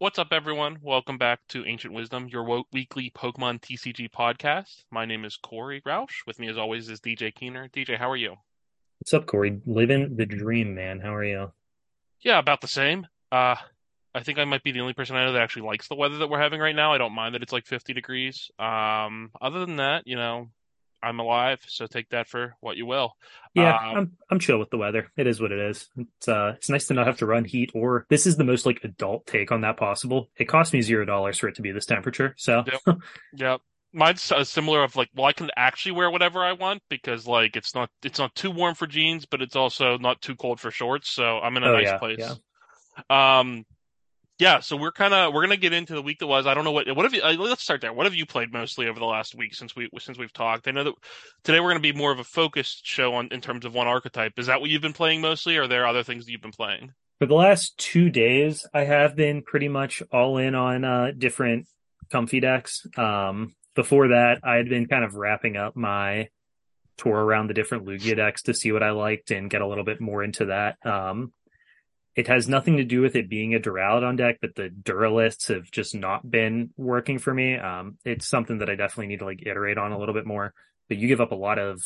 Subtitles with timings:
[0.00, 0.78] What's up, everyone?
[0.80, 4.84] Welcome back to Ancient Wisdom, your weekly Pokemon TCG podcast.
[4.90, 6.26] My name is Corey Roush.
[6.26, 7.68] With me, as always, is DJ Keener.
[7.68, 8.36] DJ, how are you?
[9.00, 9.60] What's up, Corey?
[9.66, 11.00] Living the dream, man.
[11.00, 11.52] How are you?
[12.22, 13.08] Yeah, about the same.
[13.30, 13.56] Uh,
[14.14, 16.16] I think I might be the only person I know that actually likes the weather
[16.16, 16.94] that we're having right now.
[16.94, 18.50] I don't mind that it's like 50 degrees.
[18.58, 20.48] Um, other than that, you know,
[21.02, 23.14] I'm alive, so take that for what you will.
[23.52, 25.10] Yeah, Um, I'm I'm chill with the weather.
[25.16, 25.88] It is what it is.
[25.96, 28.64] It's uh it's nice to not have to run heat or this is the most
[28.64, 30.30] like adult take on that possible.
[30.36, 32.34] It cost me zero dollars for it to be this temperature.
[32.38, 32.82] So Yep.
[33.32, 33.56] yeah,
[33.92, 34.82] mine's uh, similar.
[34.84, 38.18] Of like, well, I can actually wear whatever I want because like it's not it's
[38.18, 41.10] not too warm for jeans, but it's also not too cold for shorts.
[41.10, 42.38] So I'm in a Oh, nice yeah, place.
[43.10, 43.40] yeah.
[43.40, 43.64] Um,
[44.40, 44.60] yeah.
[44.60, 46.46] So we're kind of we're gonna get into the week that was.
[46.46, 47.22] I don't know what what have you.
[47.22, 47.92] Uh, let's start there.
[47.92, 50.66] What have you played mostly over the last week since we since we've talked?
[50.66, 50.94] I know that
[51.44, 54.38] today we're gonna be more of a focused show on in terms of one archetype.
[54.38, 56.52] Is that what you've been playing mostly, or are there other things that you've been
[56.52, 56.92] playing?
[57.20, 61.68] for the last two days I have been pretty much all in on uh different
[62.10, 62.86] Comfey decks.
[62.96, 66.28] Um before that I had been kind of wrapping up my
[66.96, 69.84] tour around the different Lugia decks to see what I liked and get a little
[69.84, 70.78] bit more into that.
[70.84, 71.32] Um
[72.16, 75.70] It has nothing to do with it being a Duraludon deck, but the Duralists have
[75.70, 77.56] just not been working for me.
[77.56, 80.52] Um, it's something that I definitely need to like iterate on a little bit more.
[80.88, 81.82] But you give up a lot of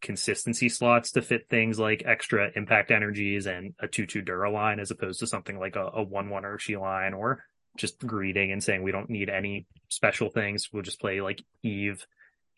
[0.00, 4.90] consistency slots to fit things like extra impact energies and a 2 2 Duraline as
[4.90, 7.42] opposed to something like a, a 1 1 Urshi line or
[7.76, 10.68] just greeting and saying we don't need any special things.
[10.72, 12.06] We'll just play like Eve,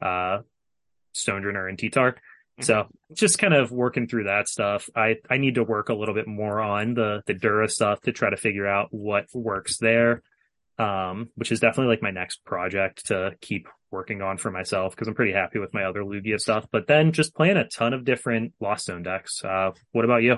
[0.02, 0.40] uh,
[1.12, 2.16] Stone Stonjourner, and T-Tar.
[2.60, 4.88] So just kind of working through that stuff.
[4.96, 8.12] I, I need to work a little bit more on the, the Dura stuff to
[8.12, 10.22] try to figure out what works there.
[10.78, 15.08] Um, which is definitely like my next project to keep working on for myself because
[15.08, 16.66] I'm pretty happy with my other Lugia stuff.
[16.70, 19.42] But then just playing a ton of different Lost Zone decks.
[19.42, 20.36] Uh, what about you?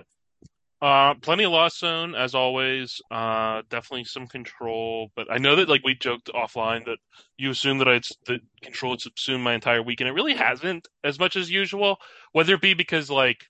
[0.80, 3.00] Uh, plenty of Lost Zone as always.
[3.10, 6.98] Uh, definitely some control, but I know that like we joked offline that
[7.36, 10.86] you assume that I'd that control had subsumed my entire week, and it really hasn't
[11.02, 11.98] as much as usual.
[12.30, 13.46] Whether it be because like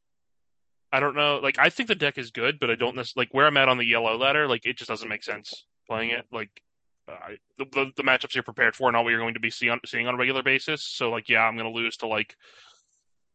[0.91, 3.35] I don't know, like I think the deck is good, but I don't necessarily like
[3.35, 4.49] where I'm at on the yellow ladder.
[4.49, 6.25] Like it just doesn't make sense playing it.
[6.33, 6.63] Like
[7.09, 9.81] uh, the, the matchups you're prepared for, not what you're going to be see on,
[9.85, 10.83] seeing on a regular basis.
[10.83, 12.37] So like yeah, I'm going to lose to like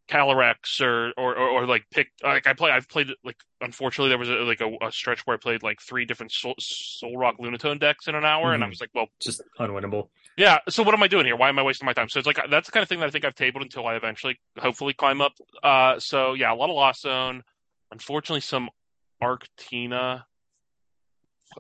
[0.09, 4.17] Calyrex or, or or or like pick like I play I've played like unfortunately there
[4.17, 7.79] was a, like a, a stretch where I played like three different Soul, Solrock Lunatone
[7.79, 8.71] decks in an hour and I Mhm.
[8.71, 10.09] was like well Just unwinnable.
[10.37, 11.37] yeah so what am I doing here?
[11.37, 12.09] Why am I wasting my time?
[12.09, 13.95] So it's like that's the kind of thing that I think I've tabled until I
[13.95, 15.33] eventually hopefully climb up.
[15.63, 17.41] Uh so yeah a lot of Lost Zone.
[17.91, 18.69] Unfortunately some
[19.21, 20.23] Arctina.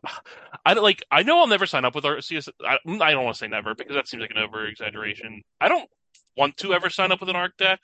[0.65, 3.35] I don't like I know I'll never sign up with Arceus I, I don't want
[3.35, 5.89] to say never because that seems like an over exaggeration I don't
[6.35, 7.79] want to ever sign up with an Arc deck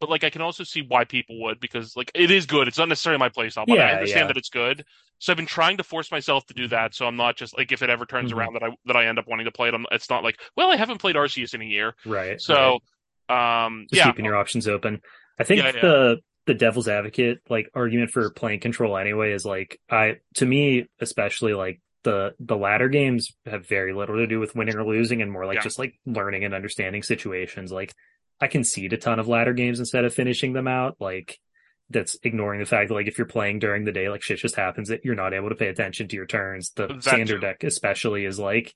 [0.00, 2.68] but like I can also see why people would because like it is good.
[2.68, 4.26] It's not necessarily my playstyle, but I understand yeah.
[4.28, 4.84] that it's good.
[5.18, 6.94] So I've been trying to force myself to do that.
[6.94, 8.36] So I'm not just like if it ever turns Mhm.
[8.36, 9.74] around that I that I end up wanting to play it.
[9.74, 11.94] I'm, it's not like well I haven't played Arceus in a year.
[12.06, 12.30] Right.
[12.30, 12.40] right.
[12.40, 12.78] So
[13.28, 15.00] um just yeah keeping your options open.
[15.38, 15.80] I think Yeah, yeah.
[15.80, 16.16] the
[16.46, 21.52] the devil's advocate like argument for playing control anyway is like I to me especially
[21.54, 25.30] like the the latter games have very little to do with winning or losing and
[25.30, 25.62] more like Yeah.
[25.62, 27.72] just like learning and understanding situations.
[27.72, 27.92] Like
[28.40, 30.96] I concede a ton of ladder games instead of finishing them out.
[31.00, 31.38] Like
[31.90, 34.56] that's ignoring the fact that like if you're playing during the day, like shit just
[34.56, 36.70] happens that you're not able to pay attention to your turns.
[36.70, 37.46] The That standard too.
[37.46, 38.74] deck especially is like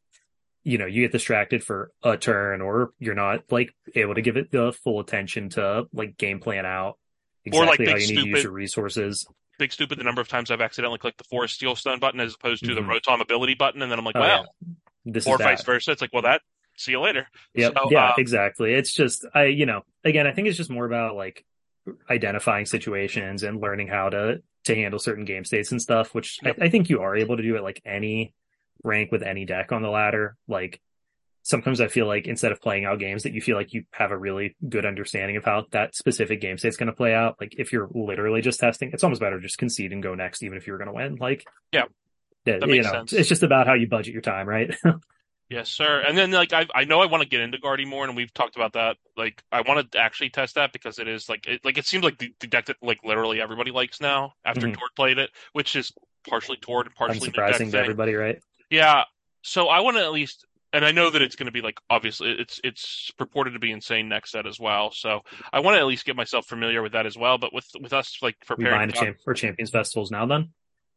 [0.65, 4.37] you know, you get distracted for a turn or you're not like able to give
[4.37, 6.99] it the full attention to like game plan out
[7.45, 9.27] exactly Or, like, how you need to use stupid- your resources.
[9.59, 12.35] big stupid the number of times I've accidentally clicked the Forest Seal Stone button as
[12.35, 13.01] opposed to the Mhm.
[13.01, 14.55] Rotom ability button, and then I'm like, Oh, well,
[15.05, 15.91] This or is vice versa.
[15.91, 16.43] It's like, well, that
[16.83, 17.27] see you later.
[17.55, 17.73] Yep.
[17.77, 18.75] So, yeah, uh, exactly.
[18.75, 21.45] It's just I, you know, again, I think it's just more about like
[22.11, 26.59] identifying situations and learning how to to handle certain game states and stuff, which Yep.
[26.61, 28.33] I, I think you are able to do at like any
[28.85, 30.37] rank with any deck on the ladder.
[30.47, 30.81] Like
[31.43, 34.13] sometimes I feel like instead of playing out games that you feel like you have
[34.13, 37.37] a really good understanding of how that specific game state's going to play out.
[37.41, 40.45] Like if you're literally just testing, it's almost better to just concede and go next,
[40.45, 41.17] even if you're going to win.
[41.17, 41.87] Like, Yeah.
[42.47, 43.13] yeah, That you know, sense.
[43.13, 44.73] it's just about how you budget your time, right?
[45.53, 46.01] Yes, sir.
[46.01, 48.33] And then like I I know I want to get into Guardy more, and we've
[48.33, 48.97] talked about that.
[49.17, 52.05] Like I want to actually test that because it is like it like it seems
[52.05, 54.79] like the, the deck that like literally everybody likes now after Mhm.
[54.79, 55.93] Tord played it, which is
[56.29, 58.39] partially Tord and partially deck to everybody, right?
[58.71, 59.05] Yeah.
[59.43, 61.79] So I want to at least, and I know that it's going to be like
[61.91, 64.91] obviously it's it's purported to be insane next set as well.
[64.93, 65.21] So
[65.53, 67.37] I want to at least get myself familiar with that as well.
[67.39, 70.51] But with with us like preparing, champ or champions festivals now then?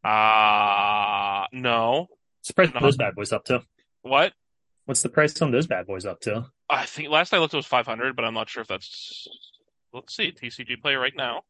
[0.03, 2.07] uh no,
[2.41, 2.69] Surprise!
[2.73, 2.79] No.
[2.79, 3.63] those bad boys up to?
[4.03, 4.33] what?
[4.85, 6.45] What's the price on those bad boys up to?
[6.69, 9.27] I think last I looked it was 500, but I'm not sure if that's.
[9.93, 11.41] Let's see, TCG player right now.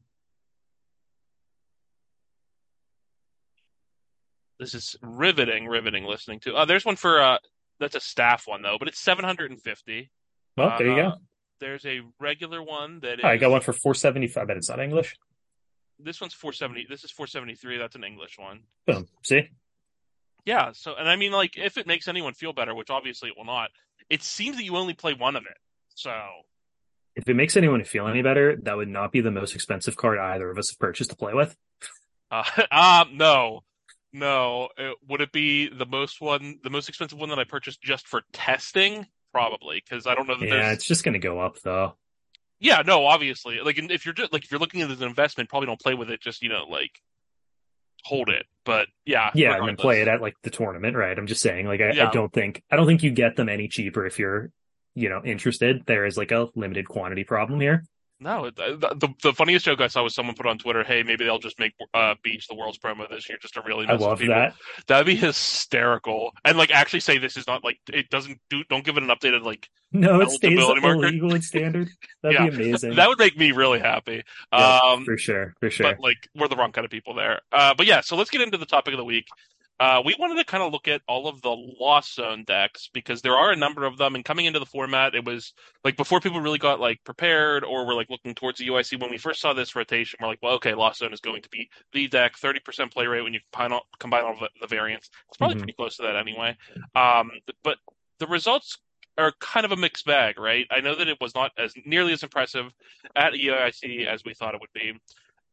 [4.59, 6.55] This is riveting, riveting listening to.
[6.55, 7.37] Uh, there's one for uh,
[7.79, 10.09] that's a staff one though, but it's 750.
[10.55, 11.15] Well, there you Uh, go.
[11.59, 13.25] There's a regular one that is.
[13.25, 14.41] I got one for 475.
[14.41, 15.15] I bet it's not English.
[15.99, 16.87] This one's 470.
[16.89, 17.77] This is 473.
[17.77, 18.61] That's an English one.
[18.85, 19.07] Boom.
[19.23, 19.49] See?
[20.45, 20.71] Yeah.
[20.73, 23.45] So, and I mean, like, if it makes anyone feel better, which obviously it will
[23.45, 23.71] not,
[24.09, 25.57] it seems that you only play one of it.
[25.95, 26.11] So,
[27.15, 30.19] If it makes anyone feel any better, that would not be the most expensive card
[30.19, 31.55] either of us have purchased to play with.
[32.31, 33.61] uh, uh no,
[34.13, 34.69] no.
[34.77, 38.07] Uh, would it be the most one, the most expensive one that I purchased just
[38.07, 39.07] for testing?
[39.31, 40.77] Probably, because I don't know that Yeah, there's.
[40.77, 41.95] it's just going to go up though.
[42.59, 43.59] Yeah, no, obviously.
[43.59, 45.79] Like, if you're just like if you're looking at it as an investment, probably don't
[45.79, 46.21] play with it.
[46.21, 46.91] Just you know, like
[48.05, 48.45] hold it.
[48.63, 51.17] But yeah, Yeah, and then play it at like the tournament, right?
[51.17, 52.09] I'm just saying, like, I, Yeah.
[52.09, 54.51] I don't think I don't think you get them any cheaper if you're,
[54.93, 55.83] you know, interested.
[55.85, 57.83] There is like a limited quantity problem here.
[58.25, 61.23] No, the, the the funniest joke I saw was someone put on Twitter, "Hey, maybe
[61.25, 64.17] they'll just make uh, Beach the world's promo this year just to really I love
[64.17, 64.55] people." that.
[64.87, 66.31] That'd be hysterical.
[66.43, 69.09] And like actually say this is not like it doesn't do don't give it an
[69.09, 71.89] updated like No, it stays the legal standard.
[72.23, 72.95] That'd Yeah, be amazing.
[72.95, 74.23] that would make me really happy.
[74.51, 75.91] Yeah, Um, for sure, for sure.
[75.93, 77.41] but like we're the wrong kind of people there.
[77.51, 79.27] Uh, but yeah, so let's get into the topic of the week.
[79.77, 83.21] Uh, we wanted to kind of look at all of the Lost Zone decks because
[83.21, 86.21] there are a number of them, and coming into the format, it was like before
[86.21, 89.01] people really got like prepared or were like looking towards the EUIC.
[89.01, 91.49] When we first saw this rotation, we're like, well, okay, Lost Zone is going to
[91.49, 94.67] be the deck, thirty percent play rate when you combine all, combine all the, the
[94.67, 95.09] variants.
[95.27, 95.59] It's probably Mhm.
[95.59, 96.55] pretty close to that anyway.
[96.95, 97.31] Um,
[97.61, 97.77] but
[98.19, 98.77] the results
[99.17, 100.67] are kind of a mixed bag, right?
[100.71, 102.71] I know that it was not as nearly as impressive
[103.15, 104.93] at EUIC as we thought it would be.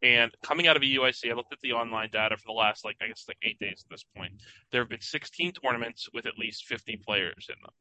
[0.03, 2.85] And coming out of a UIC, I looked at the online data for the last,
[2.85, 4.33] like, I guess, like eight days at this point.
[4.73, 7.73] There have been 16 tournaments with at least 50 players in them.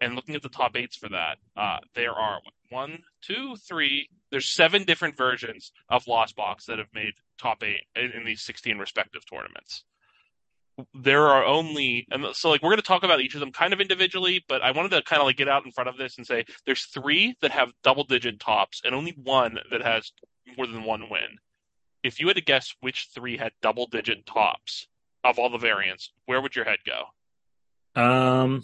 [0.00, 2.40] And looking at the top eights for that, uh, there are
[2.70, 4.08] one, two, three.
[4.30, 8.42] There's seven different versions of Lost Box that have made top eight in, in these
[8.42, 9.84] 16 respective tournaments.
[10.92, 13.72] There are only, and so like we're going to talk about each of them kind
[13.72, 16.18] of individually, but I wanted to kind of like get out in front of this
[16.18, 20.12] and say there's three that have double digit tops and only one that has
[20.58, 21.38] more than one win
[22.06, 24.86] if you had to guess which three had double digit tops
[25.24, 28.00] of all the variants, where would your head go?
[28.00, 28.62] Um,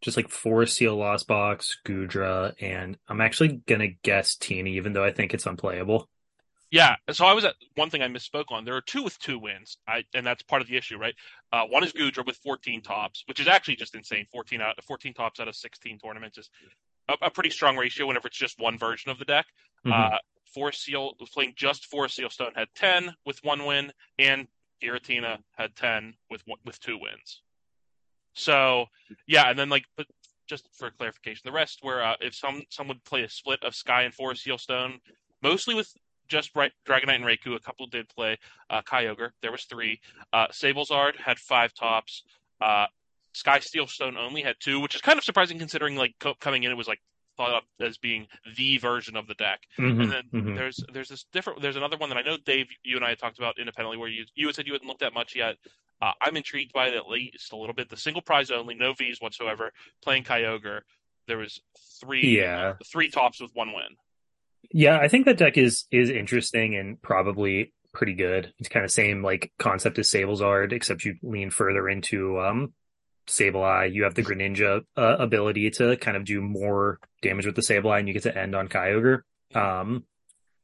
[0.00, 5.04] just like Forest Seal, Lost Box, Goodra, and I'm actually gonna guess Teeny, even though
[5.04, 6.08] I think it's unplayable.
[6.70, 8.64] Yeah, so I was at one thing I misspoke on.
[8.64, 11.14] There are two with two wins, I, and that's part of the issue, right?
[11.52, 14.26] Uh, one is Goodra with 14 tops, which is actually just insane.
[14.32, 16.50] 14 out, 14 tops out of 16 tournaments is
[17.08, 19.46] a, a pretty strong ratio whenever it's just one version of the deck.
[19.84, 20.14] Mhm.
[20.14, 20.18] Uh,
[20.54, 24.48] Forest Seal playing just Forest Seal Stone had 10 with one win, and
[24.82, 27.42] Giratina had 10 with with two wins.
[28.34, 28.86] So
[29.26, 30.06] yeah, and then like, but
[30.46, 33.74] just for clarification, the rest were uh, if some some would play a split of
[33.74, 35.00] Sky and Forest Seal Stone,
[35.42, 35.92] mostly with
[36.28, 37.54] just right, Dragonite and Raikou.
[37.54, 38.38] A couple did play
[38.70, 39.30] uh, Kyogre.
[39.42, 40.00] There was three.
[40.32, 42.22] Uh, Sablezard had five tops.
[42.60, 42.86] Uh,
[43.32, 46.62] Sky Steel Stone only had two, which is kind of surprising considering like co- coming
[46.62, 47.00] in it was like
[47.36, 49.60] thought of as being the version of the deck.
[49.78, 50.56] Mhm, And then mhm.
[50.56, 53.18] there's there's this different there's another one that I know Dave you and I had
[53.18, 55.56] talked about independently where you you had said you hadn't looked at much yet.
[56.00, 57.88] Uh, I'm intrigued by it at least a little bit.
[57.88, 59.72] The single prize only, no V's whatsoever.
[60.02, 60.80] Playing Kyogre,
[61.26, 61.60] there was
[62.00, 62.74] three Yeah.
[62.84, 63.96] three tops with one win.
[64.72, 68.52] Yeah, I think that deck is is interesting and probably pretty good.
[68.58, 72.74] It's kind of same like concept as Sablezard, except you lean further into um
[73.26, 73.92] Sableye.
[73.92, 77.98] You have the Greninja uh, ability to kind of do more damage with the Sableye,
[77.98, 79.20] and you get to end on Kyogre.
[79.54, 80.04] Um,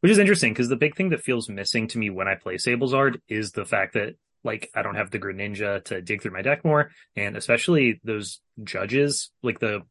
[0.00, 2.56] which is interesting because the big thing that feels missing to me when I play
[2.56, 6.42] Sablezard is the fact that like I don't have the Greninja to dig through my
[6.42, 9.82] deck more, and especially those judges, like the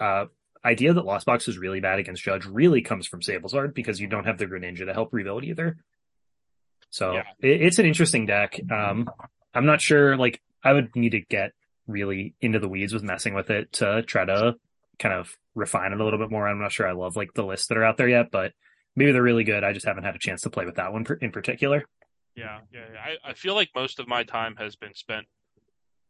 [0.00, 0.26] uh
[0.64, 4.08] idea that Lost Box is really bad against Judge really comes from Sablezard because you
[4.08, 5.76] don't have the Greninja to help rebuild either.
[6.90, 7.22] So Yeah.
[7.40, 8.58] it, it's an interesting deck.
[8.68, 9.08] Um,
[9.54, 11.52] I'm not sure, like, I would need to get
[11.86, 14.56] really into the weeds with messing with it to try to
[14.98, 16.46] kind of refine it a little bit more.
[16.48, 18.52] I'm not sure I love like the lists that are out there yet, but
[18.94, 19.64] maybe they're really good.
[19.64, 21.84] I just haven't had a chance to play with that one in particular.
[22.34, 22.80] Yeah, yeah.
[22.92, 23.00] yeah.
[23.00, 25.26] I, I feel like most of my time has been spent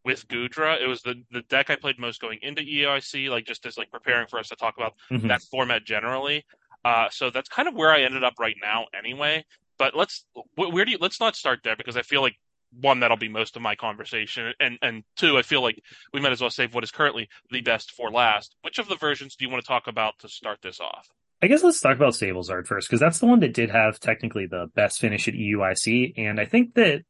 [0.04, 0.80] with Goodra.
[0.80, 3.90] It was the, the deck I played most going into EUIC, like just as like
[3.90, 5.28] preparing for us to talk about Mhm.
[5.28, 6.44] that format generally.
[6.84, 9.44] Uh, so that's kind of where I ended up right now, anyway.
[9.78, 10.24] But let's
[10.54, 12.36] where do you let's not start there because I feel like
[12.80, 15.80] one that'll be most of my conversation, and and two, I feel like
[16.12, 18.54] we might as well save what is currently the best for last.
[18.62, 21.08] Which of the versions do you want to talk about to start this off?
[21.42, 24.46] I guess let's talk about Sablezard first, because that's the one that did have technically
[24.46, 27.02] the best finish at EUIC, and I think that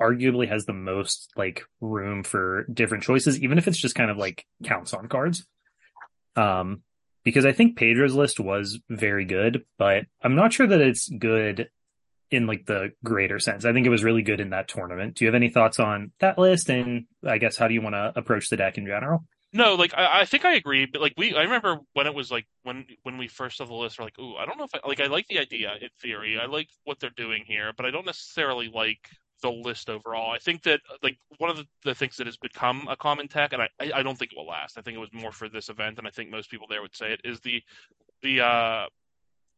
[0.00, 4.16] arguably has the most like room for different choices, even if it's just kind of
[4.16, 5.46] like counts on cards.
[6.36, 6.82] Um,
[7.24, 11.68] because I think Pedro's list was very good, but I'm not sure that it's good
[12.34, 13.64] in like the greater sense.
[13.64, 15.16] I think it was really good in that tournament.
[15.16, 16.68] Do you have any thoughts on that list?
[16.68, 19.24] And I guess how do you want to approach the deck in general?
[19.52, 22.30] No, like I, I think I agree, but like we, I remember when it was
[22.32, 24.74] like when when we first saw the list, we're like, ooh, I don't know if
[24.74, 25.00] I like.
[25.00, 26.40] I like the idea in theory.
[26.40, 29.08] I like what they're doing here, but I don't necessarily like
[29.42, 30.32] the list overall.
[30.32, 33.52] I think that like one of the, the things that has become a common tech,
[33.52, 34.76] and I, I don't think it will last.
[34.76, 36.96] I think it was more for this event, and I think most people there would
[36.96, 37.62] say it is the
[38.22, 38.86] the uh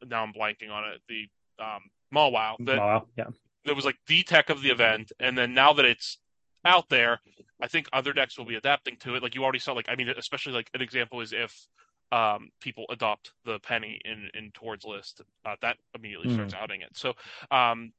[0.07, 1.27] now I'm blanking on it the
[1.59, 1.81] um
[2.15, 3.29] Mawile that Wow, yeah.
[3.65, 6.19] that was like the tech of the event, and then now that it's
[6.65, 7.21] out there,
[7.61, 9.23] I think other decks will be adapting to it.
[9.23, 11.67] Like you already saw, like I mean, especially like an example is if
[12.13, 16.59] um, people adopt the penny in in Tord's list, uh, that immediately starts Mm.
[16.63, 16.97] outing it.
[16.97, 17.15] So
[17.51, 17.93] um,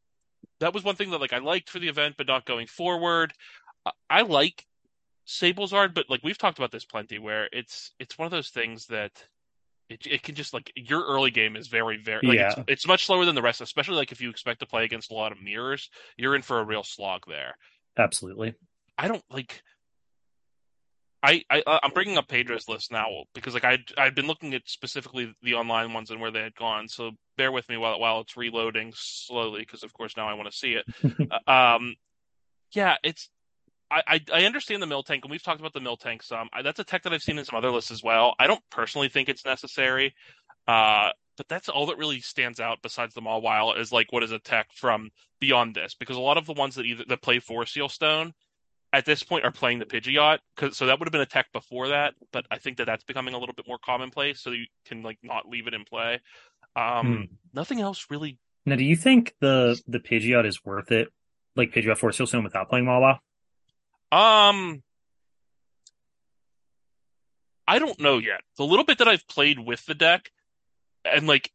[0.59, 3.33] that was one thing that like I liked for the event, but not going forward.
[3.85, 4.65] I, I like
[5.27, 8.85] Sablezard, but like we've talked about this plenty, where it's it's one of those things
[8.87, 9.23] that.
[9.89, 12.87] It, it can just like your early game is very very like it's Yeah, it's
[12.87, 15.31] much slower than the rest, especially like if you expect to play against a lot
[15.31, 17.55] of mirrors, you're in for a real slog there.
[17.97, 18.55] absolutely.
[18.97, 19.61] I don't like.
[21.23, 24.53] I, I uh, I'm bringing up Pedro's list now because like I I've been looking
[24.53, 26.87] at specifically the online ones and where they had gone.
[26.87, 30.49] So bear with me while while it's reloading slowly because of course now I want
[30.51, 30.85] to see it.
[31.47, 31.95] Uh, um,
[32.71, 33.29] yeah, it's
[33.89, 36.49] I, I understand the mill tank and we've talked about the mill tank some.
[36.51, 38.35] I, that's a tech that I've seen in some other lists as well.
[38.39, 40.13] I don't personally think it's necessary.
[40.67, 44.31] Uh, but that's all that really stands out besides the Mawile is like what is
[44.31, 47.39] a tech from beyond this because a lot of the ones that either that play
[47.39, 48.33] for Sealstone
[48.91, 50.39] at this point are playing the Pidgeot,
[50.71, 53.33] so that would have been a tech before that, but I think that that's becoming
[53.33, 56.19] a little bit more commonplace, so you can like not leave it in play.
[56.75, 56.81] Hmm.
[56.81, 58.37] Um, nothing else really.
[58.65, 61.09] Now, do you think the the Pidgeot is worth it?
[61.55, 63.19] Like Pidgeot Forest Seal Stone without playing Wawa?
[64.11, 64.81] Um,
[67.67, 68.41] I don't know yet.
[68.57, 70.31] The little bit that I've played with the deck,
[71.03, 71.51] and like,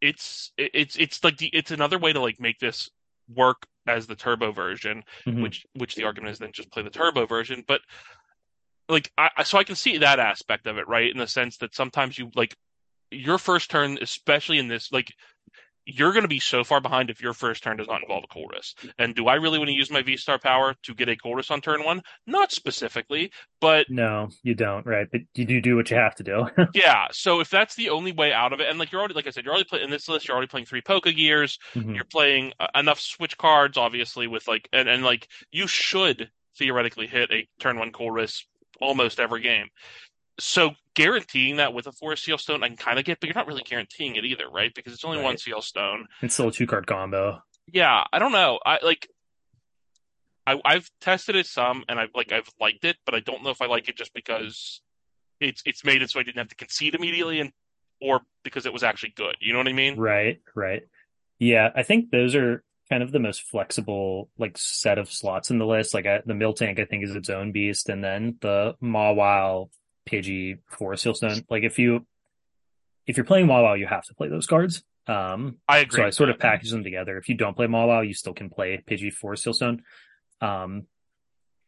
[0.00, 2.88] it's it's it's like the it's another way to like make this
[3.28, 5.42] work as the turbo version, Mhm.
[5.42, 7.82] which which the argument is then just play the turbo version, but
[8.88, 11.10] like I- so I can see that aspect of it, right?
[11.10, 12.56] In the sense that sometimes you like
[13.10, 15.12] your first turn, especially in this, like
[15.86, 18.32] you're going to be so far behind if your first turn does not involve a
[18.32, 18.74] Colress.
[18.98, 21.50] And do I really want to use my V Star power to get a Colress
[21.50, 22.02] on turn one?
[22.26, 25.06] Not specifically, but No, you don't, right?
[25.10, 26.46] But you do do what you have to do.
[26.74, 27.06] yeah.
[27.12, 29.30] So if that's the only way out of it, and like you're already, like I
[29.30, 31.94] said, you're already playing in this list, you're already playing three Poke Gears, Mhm.
[31.94, 37.06] you're playing uh, enough switch cards, obviously, with like, and, and like you should theoretically
[37.06, 38.44] hit a turn one Colress
[38.80, 39.68] almost every game.
[40.40, 43.34] So guaranteeing that with a Forest Seal Stone, I can kind of get, but you're
[43.34, 44.74] not really guaranteeing it either, right?
[44.74, 46.06] Because it's only one seal stone.
[46.22, 47.42] It's still a two card combo.
[47.66, 48.58] Yeah, I don't know.
[48.64, 49.08] I like.
[50.46, 53.50] I, I've tested it some, and I've like I've liked it, but I don't know
[53.50, 54.80] if I like it just because
[55.40, 57.52] it's it's made it so I didn't have to concede immediately, and
[58.00, 59.36] or because it was actually good.
[59.40, 59.96] You know what I mean?
[59.98, 60.82] Right, right.
[61.38, 65.58] Yeah, I think those are kind of the most flexible like set of slots in
[65.58, 65.94] the list.
[65.94, 69.70] Like I, the Mill Tank, I think is its own beast, and then the Mawile,
[70.10, 71.44] Pidgey, Forest Sealstone.
[71.50, 72.06] Like if you
[73.06, 74.82] if you're playing Mawile, you have to play those cards.
[75.06, 75.96] Um, I agree.
[76.02, 77.16] so I sort of package them together.
[77.18, 79.80] If you don't play Mawile, you still can play Pidgey, Forest Sealstone.
[80.40, 80.86] Um,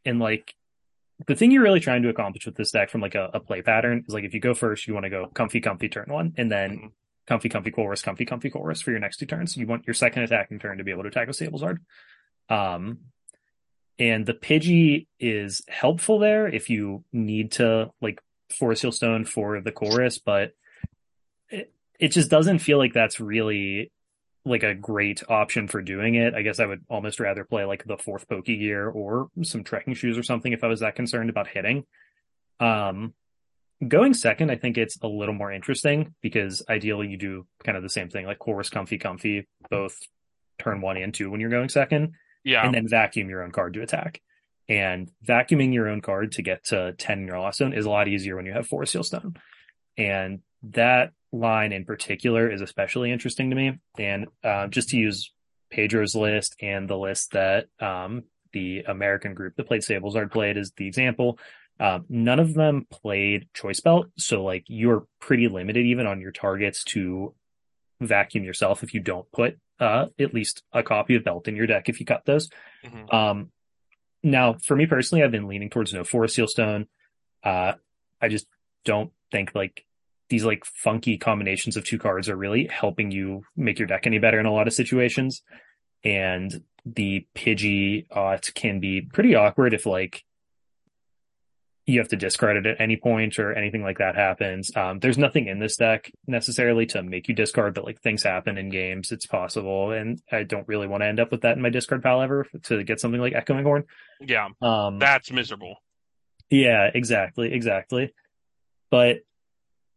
[0.05, 0.55] and like
[1.27, 3.63] the thing you're really trying to accomplish with this deck from like a, a play
[3.63, 6.35] pattern is like if you go first, you want to go Comfey, Comfey turn one,
[6.37, 6.91] and then Mhm.
[7.29, 9.57] Comfey, Comfey Colress, Comfey, Comfey Colress for your next two turns.
[9.57, 11.79] You want your second attacking turn to be able to attack with Sablezard.
[12.49, 12.99] Um,
[13.99, 18.21] and the Pidgey is helpful there if you need to like
[18.53, 20.53] Forest Seal Stone for the Colress, but
[21.51, 23.91] it, it just doesn't feel like that's really
[24.45, 26.35] like a great option for doing it.
[26.35, 29.95] I guess I would almost rather play like the fourth Pokey Gear or some trekking
[29.95, 31.85] shoes or something if I was that concerned about hitting.
[32.59, 33.15] Um,
[33.87, 37.83] going second, I think it's a little more interesting because ideally you do kind of
[37.85, 39.97] the same thing, like Colress, Comfey, Comfey, both
[40.59, 42.65] turn one and two when you're going second, Yeah.
[42.65, 44.21] and then vacuum your own card to attack.
[44.69, 47.91] And vacuuming your own card to get to 10 in your lost zone is a
[47.91, 49.37] lot easier when you have Forest Seal Stone.
[49.99, 53.79] And that line in particular is especially interesting to me.
[53.99, 55.33] And uh, just to use
[55.71, 60.73] Pedro's list and the list that um, the American group that played Sablezard played as
[60.77, 61.39] the example,
[61.81, 64.07] um, none of them played Choice Belt.
[64.17, 67.35] So, like, you're pretty limited even on your targets to
[68.01, 71.67] vacuum yourself if you don't put uh, at least a copy of Belt in your
[71.67, 72.49] deck if you cut those.
[72.85, 73.13] Mhm.
[73.13, 73.51] Um,
[74.23, 76.87] now, for me personally, I've been leaning towards no forest seal stone.
[77.43, 77.73] Uh,
[78.21, 78.47] I just
[78.85, 79.85] don't think like
[80.29, 84.19] these like funky combinations of two cards are really helping you make your deck any
[84.19, 85.43] better in a lot of situations.
[86.05, 90.25] And the Pidgey uh, can be pretty awkward if like
[91.85, 94.71] you have to discard it at any point or anything like that happens.
[94.77, 98.57] Um, there's nothing in this deck necessarily to make you discard, but like things happen
[98.57, 99.11] in games.
[99.11, 99.91] It's possible.
[99.91, 102.47] And I don't really want to end up with that in my discard pile ever
[102.65, 103.85] to get something like Echoing Horn.
[104.21, 104.49] Yeah.
[104.61, 105.77] Um, That's miserable.
[106.51, 107.53] yeah, exactly.
[107.53, 108.15] Exactly.
[108.91, 109.19] But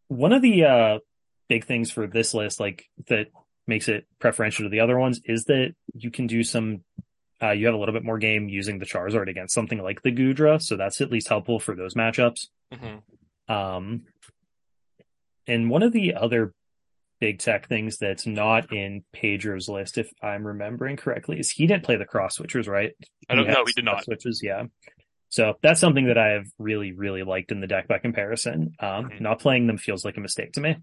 [0.08, 1.00] one of the, uh,
[1.48, 3.28] big things for this list, like that
[3.68, 6.84] makes it preferential to the other ones is that you can do some
[7.42, 10.12] uh, you have a little bit more game using the Charizard against something like the
[10.12, 12.48] Goodra, so that's at least helpful for those matchups.
[12.74, 12.98] hmm
[13.54, 14.04] Um,
[15.48, 16.54] and one of the other
[17.20, 21.84] big tech things that's not in Pedro's list, if I'm remembering correctly, is he didn't
[21.84, 22.92] play the cross switchers, right?
[23.30, 23.64] I don't know.
[23.66, 24.04] He did not.
[24.04, 24.64] switches, yeah.
[25.30, 28.74] So that's something that I have really, really liked in the deck by comparison.
[28.80, 29.22] Um, Mhm.
[29.22, 30.78] Not playing them feels like a mistake to me.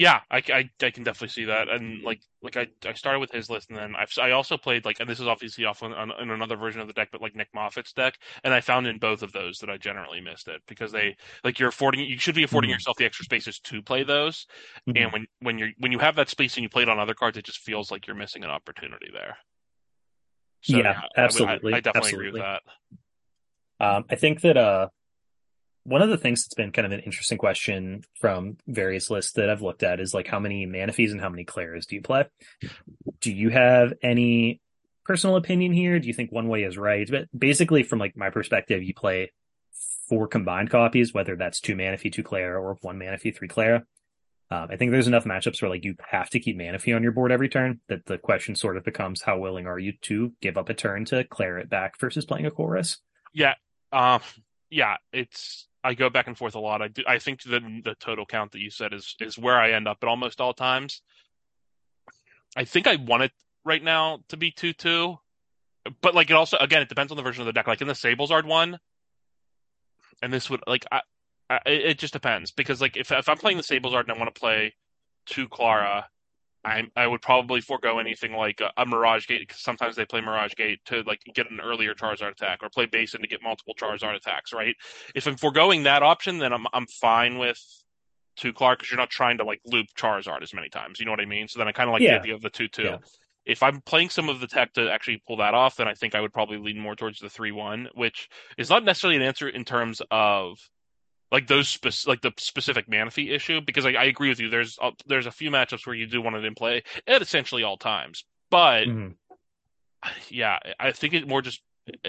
[0.00, 1.68] Yeah, I, I, I can definitely see that.
[1.68, 4.86] And like like I, I started with his list, and then I've I also played
[4.86, 7.20] like, and this is obviously off on, on, on another version of the deck, but
[7.20, 10.48] like Nick Moffat's deck, and I found in both of those that I generally missed
[10.48, 12.76] it because they like you're affording you should be affording Mhm.
[12.76, 14.46] yourself the extra spaces to play those,
[14.88, 15.02] Mhm.
[15.02, 17.12] and when when you're when you have that space and you play it on other
[17.12, 19.36] cards, it just feels like you're missing an opportunity there.
[20.62, 22.62] So, Yeah, would- absolutely, I, I definitely agree with that.
[23.80, 24.88] Um, I think that uh,
[25.90, 29.50] one of the things that's been kind of an interesting question from various lists that
[29.50, 32.26] I've looked at is like how many Manaphies and how many Klaras do you play?
[33.20, 34.60] Do you have any
[35.04, 35.98] personal opinion here?
[35.98, 37.10] Do you think one way is right?
[37.10, 39.32] But basically, from like my perspective, you play
[40.08, 43.82] four combined copies, whether that's two Manaphy, two Klara, or one Manaphy, three Klara.
[44.52, 47.12] Um, I think there's enough matchups where like you have to keep Manaphy on your
[47.12, 50.56] board every turn that the question sort of becomes how willing are you to give
[50.56, 52.98] up a turn to clear it back versus playing a Colress?
[53.32, 53.54] Yeah,
[53.90, 54.20] um,
[54.70, 56.82] yeah, it's I go back and forth a lot.
[56.82, 59.72] I do, I think the the total count that you said is is where I
[59.72, 61.02] end up at almost all times.
[62.56, 63.32] I think I want it
[63.64, 65.18] right now to be two two,
[66.02, 67.66] but like it also again it depends on the version of the deck.
[67.66, 68.78] Like in the Sablezard one,
[70.22, 71.00] and this would like I,
[71.48, 74.34] I it just depends because like if if I'm playing the Sablezard and I want
[74.34, 74.74] to play
[75.26, 76.04] two Klara.
[76.64, 80.20] I I would probably forego anything like a, a Mirage Gate because sometimes they play
[80.20, 83.74] Mirage Gate to like get an earlier Charizard attack or play Basin to get multiple
[83.74, 84.76] Charizard attacks, right?
[85.14, 87.58] If I'm foregoing that option, then I'm I'm fine with
[88.36, 91.00] two Clark because you're not trying to like loop Charizard as many times.
[91.00, 91.48] You know what I mean?
[91.48, 92.82] So then I kind of like the idea of the two two.
[92.84, 92.96] Yeah.
[93.46, 96.14] If I'm playing some of the tech to actually pull that off, then I think
[96.14, 99.48] I would probably lean more towards the three one, which is not necessarily an answer
[99.48, 100.58] in terms of
[101.32, 104.48] like those spec- like the specific Manaphy issue because I, I agree with you.
[104.48, 107.62] There's a, there's a few matchups where you do want it in play at essentially
[107.62, 109.14] all times, but Mhm.
[110.28, 111.60] yeah, I think it more just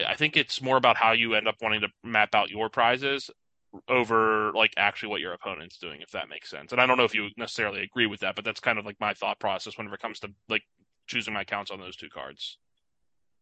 [0.08, 3.30] I think it's more about how you end up wanting to map out your prizes
[3.88, 6.72] over like actually what your opponent's doing, if that makes sense.
[6.72, 9.00] And I don't know if you necessarily agree with that, but that's kind of like
[9.00, 10.64] my thought process whenever it comes to like
[11.08, 12.58] choosing my counts on those two cards.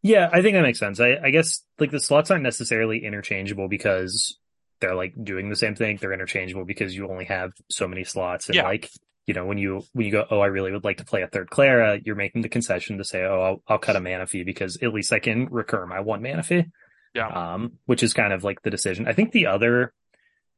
[0.01, 0.99] Yeah, I think that makes sense.
[0.99, 4.37] I, I guess like the slots aren't necessarily interchangeable because
[4.79, 5.97] they're like doing the same thing.
[5.99, 8.47] They're interchangeable because you only have so many slots.
[8.47, 8.63] And Yeah.
[8.63, 8.89] like,
[9.25, 11.27] you know, when you when you go, oh, I really would like to play a
[11.27, 14.77] third Klara, you're making the concession to say, oh, I'll, I'll cut a Manaphy because
[14.81, 16.71] at least I can recur my one Manaphy.
[17.13, 17.27] Yeah.
[17.27, 19.07] Um, which is kind of like the decision.
[19.07, 19.93] I think the other,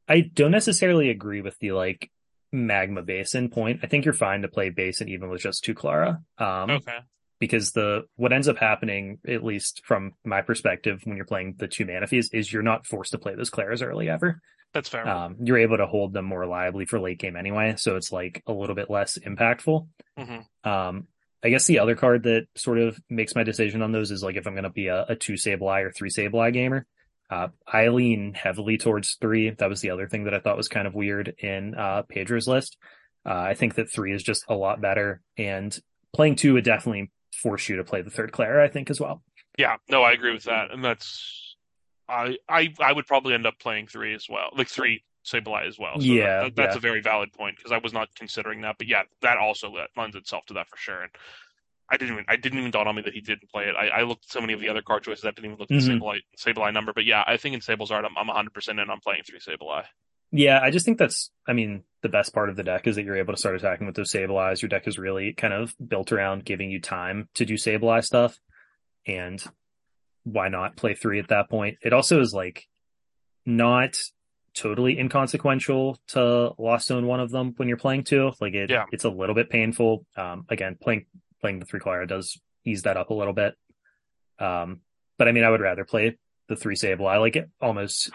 [0.08, 2.12] I don't necessarily agree with the like
[2.52, 3.80] magma basin point.
[3.84, 6.22] I think you're fine to play basin even with just two Klara.
[6.38, 6.98] Um, Okay.
[7.42, 11.68] Because the what ends up happening, at least from my perspective, when you're playing the
[11.68, 14.40] two Manaphys, is you're not forced to play those Klaras early ever.
[14.74, 15.08] That's fair.
[15.08, 18.44] Um, you're able to hold them more reliably for late game anyway, so it's like
[18.46, 19.88] a little bit less impactful.
[20.18, 21.08] hmm Um,
[21.44, 24.36] I guess the other card that sort of makes my decision on those is like
[24.36, 26.86] if I'm going to be a, a two Sableye or three Sableye gamer.
[27.30, 29.50] Uh, I lean heavily towards three.
[29.50, 32.48] That was the other thing that I thought was kind of weird in uh, Pedro's
[32.48, 32.78] list.
[33.26, 35.78] Uh, I think that three is just a lot better, and
[36.14, 38.64] playing two would definitely force you to play the third Klara.
[38.64, 39.24] I think as well.
[39.58, 41.56] Yeah, no, I agree with that, and that's
[42.08, 45.78] I I I would probably end up playing three as well, like three Sableye as
[45.78, 46.00] well.
[46.00, 46.78] So Yeah, that, that's yeah.
[46.78, 50.16] a very valid point because I was not considering that, but yeah, that also lends
[50.16, 51.02] itself to that for sure.
[51.04, 51.12] And
[51.90, 53.76] I didn't even I didn't even dawn on me that he didn't play it.
[53.76, 55.26] I, I looked at so many of the other card choices.
[55.26, 56.00] I didn't even look at the Mhm.
[56.00, 59.00] Sableye Sableye number, but yeah, I think in Sablezard I'm I'm 100 percent in on
[59.02, 59.86] playing three Sableye.
[60.32, 63.04] Yeah, I just think that's, I mean, the best part of the deck is that
[63.04, 64.62] you're able to start attacking with those Sableyes.
[64.62, 68.40] Your deck is really kind of built around giving you time to do Sableye stuff.
[69.06, 69.44] And
[70.24, 71.78] why not play three at that point?
[71.84, 72.68] It also is like
[73.46, 74.00] not
[74.54, 78.32] totally inconsequential to lost zone one of them when you're playing two.
[78.40, 78.86] Like it, Yeah.
[78.92, 80.06] it's a little bit painful.
[80.16, 81.06] Um, again, playing,
[81.42, 83.56] playing the three Klara does ease that up a little bit.
[84.40, 84.82] Um,
[85.18, 86.18] but I mean, I would rather play
[86.48, 87.20] the three Sableye.
[87.20, 88.12] Like it almost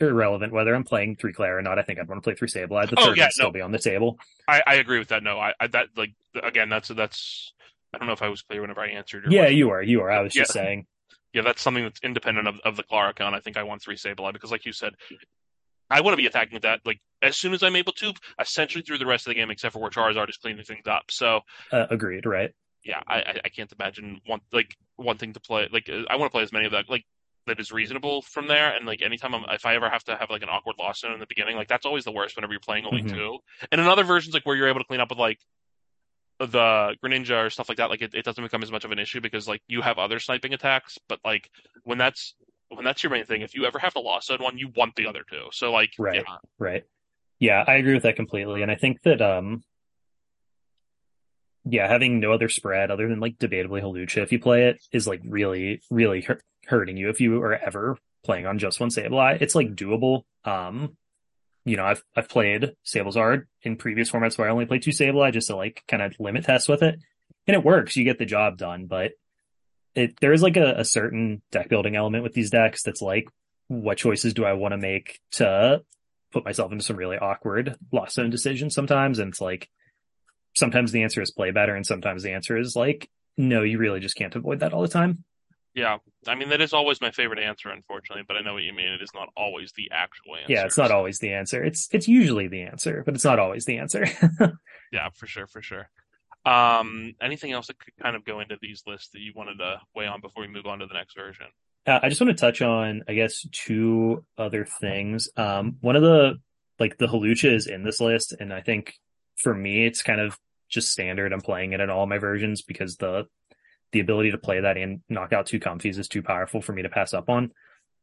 [0.00, 1.78] irrelevant whether I'm playing three Klara or not.
[1.78, 2.88] I think I'd want to play three Sableye.
[2.90, 3.52] The Oh, third yeah, would still no.
[3.52, 4.18] be on the table.
[4.46, 5.22] I, I agree with that.
[5.22, 7.52] No, I, I that like again that's that's
[7.92, 9.56] I don't know if I was clear whenever I answered Yeah, question.
[9.58, 9.82] you are.
[9.82, 10.10] You are.
[10.10, 10.42] I was Yeah.
[10.42, 10.86] just saying.
[11.32, 13.34] yeah, that's something that's independent of, of the Claricon.
[13.34, 14.94] I think I want three Sableye because, like you said,
[15.90, 18.82] I want to be attacking with that like as soon as I'm able to, essentially
[18.82, 21.04] through the rest of the game, except for where Charizard is cleaning things up.
[21.10, 21.40] So,
[21.72, 22.52] uh, agreed, right?
[22.84, 26.42] Yeah, I I can't imagine one like wanting to play like I want to play
[26.42, 27.04] as many of that like
[27.48, 28.74] that is reasonable from there.
[28.74, 31.12] And like anytime I'm, if I ever have to have like an awkward loss zone
[31.12, 33.16] in the beginning, like that's always the worst whenever you're playing only mm-hmm.
[33.16, 33.38] two.
[33.72, 35.40] And in other versions, like where you're able to clean up with like
[36.38, 38.98] the Greninja or stuff like that, like it, it doesn't become as much of an
[38.98, 40.98] issue because like you have other sniping attacks.
[41.08, 41.50] But like
[41.84, 42.34] when that's
[42.68, 44.94] when that's your main thing, if you ever have to loss zone one, you want
[44.94, 45.46] the other two.
[45.52, 46.36] So like right, yeah.
[46.58, 46.84] right,
[47.38, 48.62] yeah, I agree with that completely.
[48.62, 49.62] And I think that um
[51.64, 55.06] yeah, having no other spread other than like debatably Hawlucha if you play it is
[55.06, 56.26] like really, really
[56.66, 59.40] hurting you if you are ever playing on just one Sableye.
[59.40, 60.22] It's like doable.
[60.44, 60.96] Um,
[61.64, 65.32] you know, I've I've played Sablezard in previous formats where I only play two Sableye
[65.32, 66.98] just to like kind of limit test with it,
[67.46, 67.96] and it works.
[67.96, 69.12] You get the job done, but
[69.94, 73.28] it there is like a, a certain deck building element with these decks that's like,
[73.68, 75.82] what choices do I want to make to
[76.32, 79.68] put myself into some really awkward loss zone decisions sometimes, and it's like
[80.58, 84.00] sometimes the answer is play better, and sometimes the answer is like, no, you really
[84.00, 85.24] just can't avoid that all the time.
[85.74, 88.24] Yeah, I mean that is always my favorite answer, unfortunately.
[88.26, 88.88] But I know what you mean.
[88.88, 90.52] It is not always the actual answer.
[90.52, 91.62] Yeah, it's not always the answer.
[91.62, 94.04] It's it's usually the answer, but it's not always the answer.
[94.92, 95.88] yeah, for sure, for sure.
[96.44, 99.80] Um, anything else that could kind of go into these lists that you wanted to
[99.94, 101.46] weigh on before we move on to the next version?
[101.86, 105.28] Uh, I just want to touch on, I guess, two other things.
[105.36, 106.40] Um, one of the
[106.80, 108.94] like the halucha is in this list, and I think
[109.36, 110.38] for me, it's kind of
[110.68, 111.32] just standard.
[111.32, 113.26] I'm playing it in all my versions because the
[113.92, 116.82] the ability to play that and knock out two Comfeys is too powerful for me
[116.82, 117.52] to pass up on.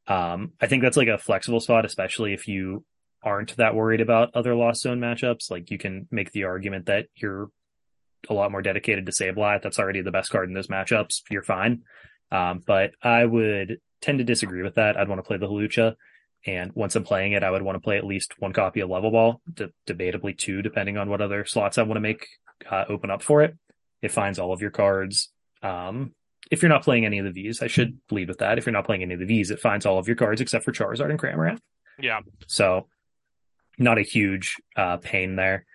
[0.07, 2.83] Um, I think that's like a flexible spot, especially if you
[3.23, 5.49] aren't that worried about other lost zone matchups.
[5.49, 7.49] Like you can make the argument that you're
[8.29, 9.61] a lot more dedicated to Sableye.
[9.61, 11.21] That's already the best card in those matchups.
[11.29, 11.83] You're fine.
[12.31, 14.97] Um, but I would tend to disagree with that.
[14.97, 15.95] I'd want to play the Hawlucha.
[16.47, 18.89] And once I'm playing it, I would want to play at least one copy of
[18.89, 22.27] Level Ball, de- debatably two, depending on what other slots I want to make
[22.69, 23.55] uh, open up for it.
[24.01, 25.31] It finds all of your cards.
[25.61, 26.13] Um,
[26.51, 28.57] if you're not playing any of the V's, I should lead with that.
[28.57, 30.63] If you're not playing any of the V's, it finds all of your cards except
[30.63, 31.59] for Charizard and Cramorant.
[31.99, 32.19] Yeah.
[32.47, 32.87] So
[33.77, 35.65] not a huge uh, pain there.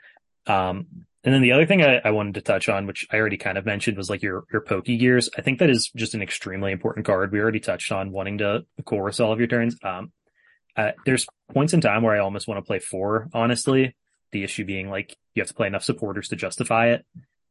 [0.46, 0.86] Um,
[1.22, 3.58] and then the other thing I, I, wanted to touch on, which I already kind
[3.58, 5.28] of mentioned, was like your your Pokegears.
[5.36, 7.30] I think that is just an extremely important card.
[7.30, 9.76] We already touched on wanting to Colress all of your turns.
[9.82, 10.12] Um,
[10.76, 13.94] uh, there's points in time where I almost want to play four, honestly.
[14.32, 17.04] The issue being like you have to play enough supporters to justify it.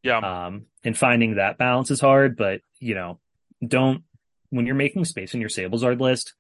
[0.04, 0.20] Yeah.
[0.20, 3.20] Um, and finding that balance is hard, but you know,
[3.66, 4.04] don't
[4.50, 6.34] when you're making space in your Sablezard list,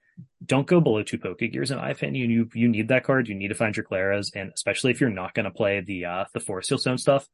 [0.45, 2.29] don't go below two Pokegears in my opinion.
[2.29, 3.27] You you need that card.
[3.27, 6.05] You need to find your Klaras, and especially if you're not going to play the
[6.05, 7.27] uh the Forest Seal Stone stuff,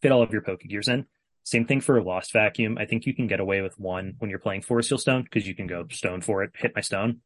[0.00, 1.06] fit all of your Pokegears in.
[1.44, 2.78] Same thing for a Lost Vacuum.
[2.78, 5.46] I think you can get away with one when you're playing Forest Seal Stone because
[5.46, 7.20] you can go stone for it, hit my stone.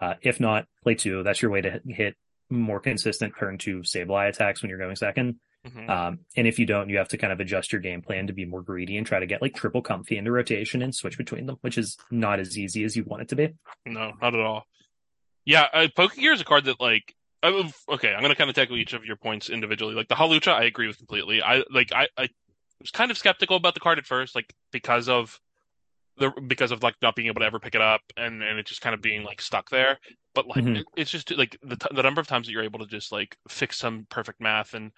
[0.00, 1.22] Uh, if not, play two.
[1.22, 2.16] That's your way to hit
[2.52, 5.36] more consistent turn two Sableye attacks when you're going second.
[5.66, 5.88] Mm-hmm.
[5.88, 8.32] Um, and if you don't, you have to kind of adjust your game plan to
[8.32, 11.46] be more greedy and try to get like triple Comfey into rotation and switch between
[11.46, 13.54] them, which is not as easy as you want it to be.
[13.86, 14.64] No, not at all.
[15.44, 18.76] Yeah, uh, Pokegear is a card that like I, okay, I'm gonna kind of tackle
[18.76, 19.94] each of your points individually.
[19.94, 21.42] Like the Hawlucha, I agree with completely.
[21.42, 22.28] I like I, I
[22.80, 25.40] was kind of skeptical about the card at first, like because of
[26.18, 28.66] the because of like not being able to ever pick it up and and it
[28.66, 29.98] just kind of being like stuck there.
[30.34, 30.76] But like mm-hmm.
[30.76, 33.36] it, it's just like the the number of times that you're able to just like
[33.48, 34.92] fix some perfect math and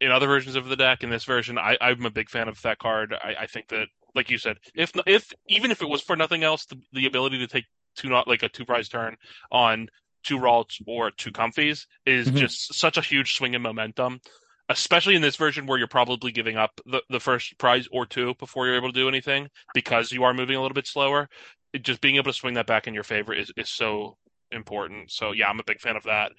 [0.00, 1.02] in other versions of the deck.
[1.02, 3.14] In this version, I, I'm a big fan of that card.
[3.14, 6.42] I, I think that, like you said, if if even if it was for nothing
[6.42, 7.64] else, the, the ability to take
[7.96, 9.16] two not like a two prize turn
[9.50, 9.88] on
[10.22, 12.36] two Ralts or two Comfeys is mm-hmm.
[12.36, 14.20] just such a huge swing in momentum.
[14.68, 18.34] Especially in this version where you're probably giving up the, the first prize or two
[18.38, 21.28] before you're able to do anything because you are moving a little bit slower.
[21.72, 24.16] It, just being able to swing that back in your favor is, is so
[24.50, 25.12] important.
[25.12, 26.32] So yeah, I'm a big fan of that.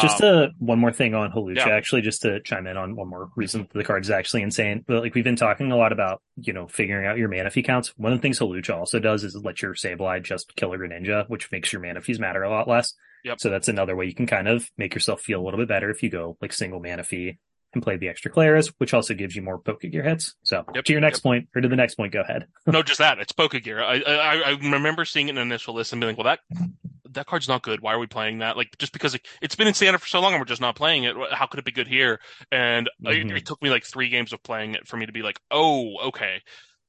[0.00, 1.68] Just um, a, one more thing on Hawlucha, yeah.
[1.68, 4.84] actually, just to chime in on one more reason the card is actually insane.
[4.86, 7.92] But like we've been talking a lot about, you know, figuring out your Manaphy counts.
[7.96, 11.28] One of the things Hawlucha also does is let your Sableye just kill a Greninja,
[11.28, 12.94] which makes your Manaphys matter a lot less.
[13.24, 13.40] Yep.
[13.40, 15.90] So that's another way you can kind of make yourself feel a little bit better
[15.90, 17.38] if you go like single Manaphy
[17.72, 20.34] and play the extra Klaras, which also gives you more Pokegear hits.
[20.42, 21.22] So yep, to your next yep.
[21.22, 22.46] point, or to the next point, go ahead.
[22.66, 23.18] no, just that.
[23.18, 23.82] It's Pokegear.
[23.82, 26.68] I, I I remember seeing it in an initial list and being like, well, that
[27.12, 27.80] that card's not good.
[27.80, 28.56] Why are we playing that?
[28.56, 30.76] Like just because it, has been in standard for so long and we're just not
[30.76, 31.16] playing it.
[31.32, 32.20] How could it be good here?
[32.52, 33.30] And mm-hmm.
[33.30, 35.40] it, it, took me like three games of playing it for me to be like,
[35.50, 36.40] oh, okay,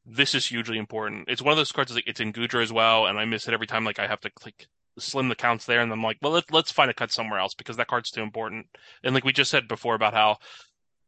[0.05, 1.25] this is hugely important.
[1.27, 1.93] It's one of those cards.
[1.93, 3.83] Like it's in Goodra as well, and I miss it every time.
[3.83, 4.67] Like I have to like
[4.97, 7.53] slim the counts there, and I'm like, well, let's let's find a cut somewhere else
[7.53, 8.67] because that card's too important.
[9.03, 10.37] And like we just said before about how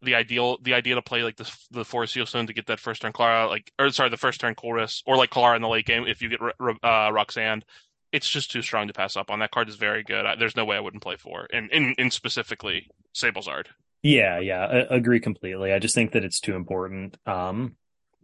[0.04, 2.80] the ideal the idea to play like the the Forest Seal Stone to get that
[2.80, 5.68] first turn Klara like or sorry the first turn Colress or like Klara in the
[5.68, 7.64] late game if you get uh, Roxanne,
[8.12, 9.40] it's just too strong to pass up on.
[9.40, 10.26] That card is very good.
[10.26, 13.66] I, there's no way I wouldn't play for and in, in specifically Sablezard.
[14.02, 15.72] Yeah, yeah, I agree completely.
[15.72, 17.18] I just think that it's too important.
[17.26, 17.78] Um,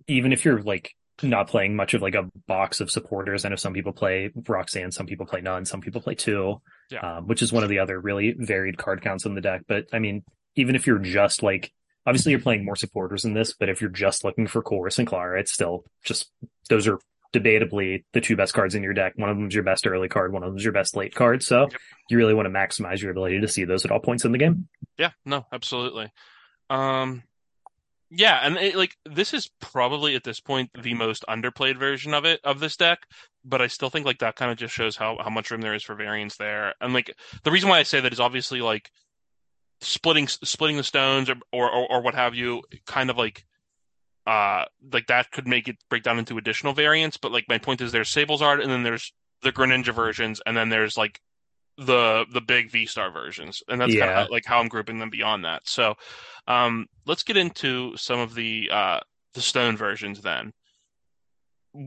[0.08, 3.46] even if you're like not playing much of like a box of supporters.
[3.46, 7.18] I know some people play Roxanne, some people play none, some people play two, yeah.
[7.18, 9.64] um, which is one of the other really varied card counts in the deck.
[9.68, 10.24] But I mean,
[10.60, 11.72] even if you're just like,
[12.06, 15.08] obviously you're playing more supporters in this, but if you're just looking for Colress and
[15.08, 16.30] Klara, it's still just,
[16.70, 17.00] those are
[17.34, 19.14] debatably the two best cards in your deck.
[19.16, 21.16] One of them is your best early card, one of them is your best late
[21.16, 21.44] card.
[21.44, 21.82] So yep.
[22.10, 24.38] you really want to maximize your ability to see those at all points in the
[24.38, 24.68] game.
[24.98, 26.12] Yeah, no, absolutely.
[26.70, 27.24] Um,
[28.12, 32.26] yeah, and it, like this is probably at this point the most underplayed version of
[32.26, 33.00] it of this deck,
[33.46, 35.76] but I still think like that kind of just shows how how much room there
[35.76, 36.74] is for variance there.
[36.82, 38.92] And like the reason why I say that is obviously like
[39.82, 43.46] splitting splitting the stones or or or, or what have you, kind of like
[44.28, 47.18] uh like that could make it break down into additional variants.
[47.18, 50.70] But like my point is, there's Sablezard, and then there's the Greninja versions, and then
[50.70, 51.22] there's like
[51.78, 54.06] the the big V Star versions, and that's yeah.
[54.06, 55.68] kind of like how I'm grouping them beyond that.
[55.68, 55.96] So
[56.48, 59.00] um, let's get into some of the uh,
[59.34, 60.52] the stone versions then.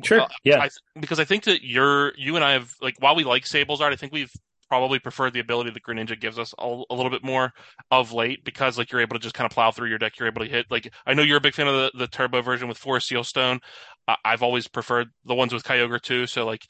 [0.05, 0.23] Sure.
[0.23, 0.61] Uh, yeah.
[0.61, 3.93] I, because I think that you're you and I have like while we like Sablezard,
[3.93, 4.33] I think we've
[4.73, 7.53] probably preferred the ability that Greninja gives us a, a, little bit more
[7.91, 10.19] of late because like you're able to just kind of plow through your deck.
[10.19, 12.41] You're able to hit like I know you're a big fan of the, the turbo
[12.41, 13.61] version with Forest Seal Stone.
[14.09, 16.27] Uh, I've always preferred the ones with Kyogre too.
[16.27, 16.63] So like,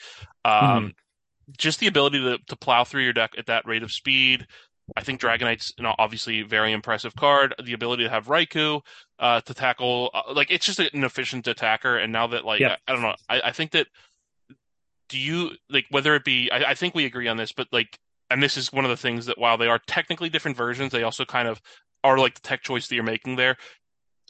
[0.44, 0.86] um, mm-hmm.
[1.56, 4.48] just the ability to to plow through your deck at that rate of speed,
[4.96, 7.54] I think Dragonite's know, obviously very impressive card.
[7.62, 8.80] The ability to have Raikou
[9.20, 11.98] uh, to tackle, uh, like it's just an efficient attacker.
[11.98, 12.78] And now that like yeah.
[12.88, 13.86] I, I, don't know, I, I, think that
[15.12, 16.50] do you like whether it be?
[16.50, 17.98] I, I think we agree on this, but like,
[18.30, 21.04] and this is one of the things that while they are technically different versions, they
[21.04, 21.60] also kind of
[22.02, 23.56] are like the tech choice that you're making there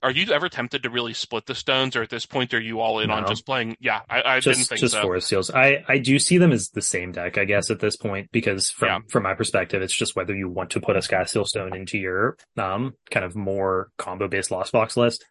[0.03, 2.81] are you ever tempted to really split the stones, or at this point are you
[2.81, 3.15] all in no.
[3.15, 3.77] on just playing?
[3.81, 5.03] Yeah, I, I just, didn't think just so.
[5.03, 5.51] forest seals.
[5.51, 8.71] I I do see them as the same deck, I guess, at this point, because
[8.71, 8.99] from yeah.
[9.09, 11.99] from my perspective, it's just whether you want to put a sky seal stone into
[11.99, 15.25] your um kind of more combo based lost box list.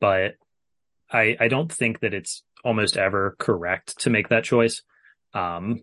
[0.00, 0.34] But
[1.10, 4.82] I I don't think that it's almost ever correct to make that choice.
[5.34, 5.82] Um,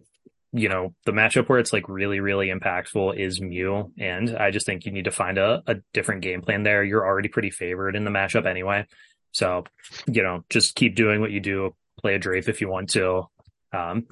[0.51, 3.91] you know, the matchup where it's like really, really impactful is Mew.
[3.97, 6.83] And I just think you need to find a, a different game plan there.
[6.83, 8.86] You're already pretty favored in the matchup anyway.
[9.31, 9.63] So,
[10.05, 11.75] you know, just keep doing what you do.
[11.99, 13.23] Play a Drape if you want to.
[13.71, 14.05] Um,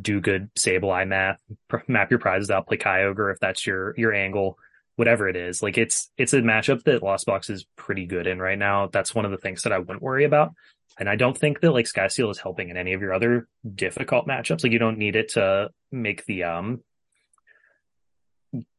[0.00, 1.40] do good Sable Sableye math,
[1.86, 4.58] map your prizes out, play Kyogre if that's your, your angle,
[4.96, 5.62] whatever it is.
[5.62, 8.88] Like it's, it's a matchup that Lost Box is pretty good in right now.
[8.88, 10.52] That's one of the things that I wouldn't worry about.
[10.98, 13.48] And I don't think that like Sky Seal is helping in any of your other
[13.74, 14.62] difficult matchups.
[14.62, 16.80] Like you don't need it to make the um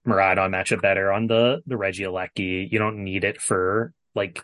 [0.08, 2.72] Miraidon matchup better on the the Regieleki.
[2.72, 4.44] You don't need it for like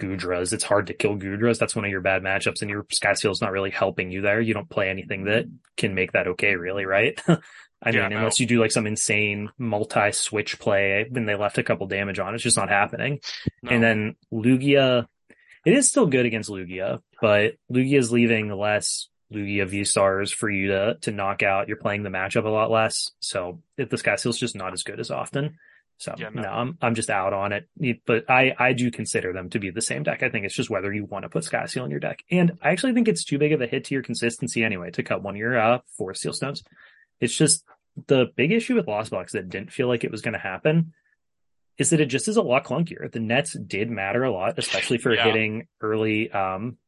[0.00, 0.52] Goodras.
[0.52, 1.58] It's hard to kill Goodras.
[1.58, 4.40] That's one of your bad matchups, and your Sky Seal's not really helping you there.
[4.40, 5.44] You don't play anything that
[5.76, 7.20] can make that okay, really, right?
[7.84, 8.18] I yeah, mean, no.
[8.18, 12.18] unless you do like some insane multi switch play, when they left a couple damage
[12.18, 13.20] on, it's just not happening.
[13.62, 13.70] No.
[13.70, 15.06] And then Lugia,
[15.66, 20.48] it is still good against Lugia, but Lugia is leaving less Lugia V stars for
[20.48, 21.68] you to to knock out.
[21.68, 24.82] You're playing the matchup a lot less, so if the Sky Seal's just not as
[24.82, 25.58] good as often.
[25.98, 26.42] So yeah, no.
[26.42, 26.48] no.
[26.48, 27.68] I'm I'm just out on it.
[28.06, 30.22] But I I do consider them to be the same deck.
[30.22, 32.58] I think it's just whether you want to put Sky Seal in your deck, and
[32.62, 35.22] I actually think it's too big of a hit to your consistency anyway to cut
[35.22, 36.62] one of your uh Forest Seal stones.
[37.24, 37.64] It's just
[38.06, 40.92] the big issue with Lost Box that didn't feel like it was going to happen
[41.78, 43.10] is that it just is a lot clunkier.
[43.10, 45.24] The nets did matter a lot, especially for yeah.
[45.24, 46.78] hitting early um,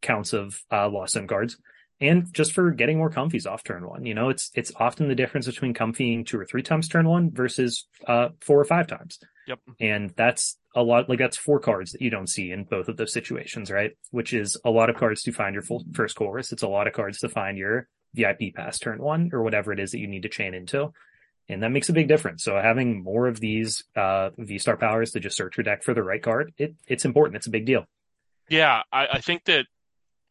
[0.00, 1.56] counts of uh, lost zone cards,
[2.00, 4.04] and just for getting more Comfeys off turn one.
[4.04, 7.30] You know, it's it's often the difference between comfying two or three times turn one
[7.30, 9.18] versus uh, four or five times.
[9.46, 9.58] Yep.
[9.80, 11.08] And that's a lot.
[11.08, 13.92] Like that's four cards that you don't see in both of those situations, right?
[14.10, 16.52] Which is a lot of cards to find your full first Colress.
[16.52, 19.80] It's a lot of cards to find your VIP pass turn one or whatever it
[19.80, 20.92] is that you need to chain into
[21.48, 22.42] and that makes a big difference.
[22.42, 25.94] So having more of these uh, V Star powers to just search your deck for
[25.94, 27.36] the right card, it, it's important.
[27.36, 27.84] It's a big deal.
[28.48, 29.66] Yeah, I, I think that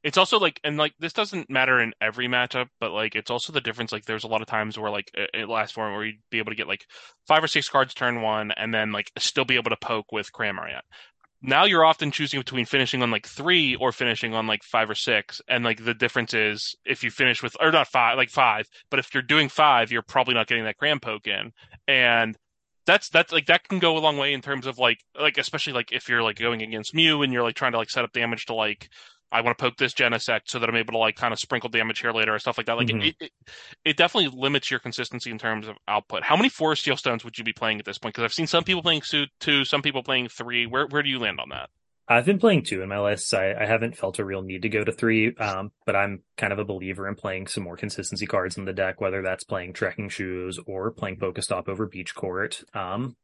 [0.04, 3.54] it's also like, and like this doesn't matter in every matchup, but like it's also
[3.54, 3.92] the difference.
[3.92, 6.52] Like there's a lot of times where like it last form where you'd be able
[6.52, 6.86] to get like
[7.28, 10.32] five or six cards turn one, and then like still be able to poke with
[10.32, 10.82] Cramorant
[11.42, 14.96] now you're often choosing between finishing on like three or finishing on like five or
[14.96, 15.42] six.
[15.48, 19.00] And like the difference is if you finish with, or not five, like five, but
[19.00, 21.52] if you're doing five, you're probably not getting that gram poke in.
[21.88, 22.38] And
[22.86, 25.74] that's, that's like, that can go a long way in terms of like, like, especially
[25.74, 28.14] like if you're like going against Mew and you're like trying to like set up
[28.14, 28.90] damage to like,
[29.32, 31.70] I want to poke this Genesect so that I'm able to like kind of sprinkle
[31.70, 32.78] damage here later or stuff like that.
[32.78, 33.08] Like Mhm.
[33.08, 33.32] it, it,
[33.86, 36.24] it definitely limits your consistency in terms of output.
[36.24, 38.14] How many Forest Seal Stones would you be playing at this point?
[38.14, 39.02] Because I've seen some people playing
[39.40, 40.66] two, some people playing three.
[40.66, 41.70] Where where do you land on that?
[42.08, 43.34] I've been playing two in my lists.
[43.34, 46.52] I, I haven't felt a real need to go to three, um, but I'm kind
[46.52, 49.72] of a believer in playing some more consistency cards in the deck, whether that's playing
[49.74, 52.62] trekking shoes or playing Pokestop over Beach Court.
[52.74, 53.16] Um,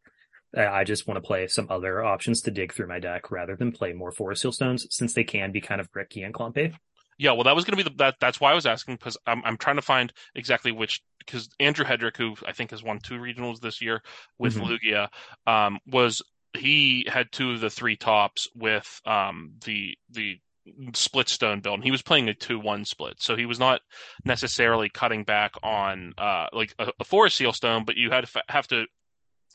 [0.55, 3.71] I just want to play some other options to dig through my deck rather than
[3.71, 6.73] play more Forest Seal Stones since they can be kind of bricky and clumpy.
[7.19, 8.15] Yeah, well, that was going to be the that.
[8.19, 11.83] That's why I was asking because I'm I'm trying to find exactly which because Andrew
[11.83, 14.01] Hedrick, who I think has won two regionals this year
[14.37, 14.77] with Mhm.
[14.79, 15.07] Lugia,
[15.51, 16.21] um, was
[16.55, 20.39] he had two of the three tops with um the the
[20.93, 21.75] split stone build.
[21.75, 23.81] And he was playing a two one split, so he was not
[24.23, 28.27] necessarily cutting back on uh like a, a forest seal stone, but you had to
[28.27, 28.85] fa- have to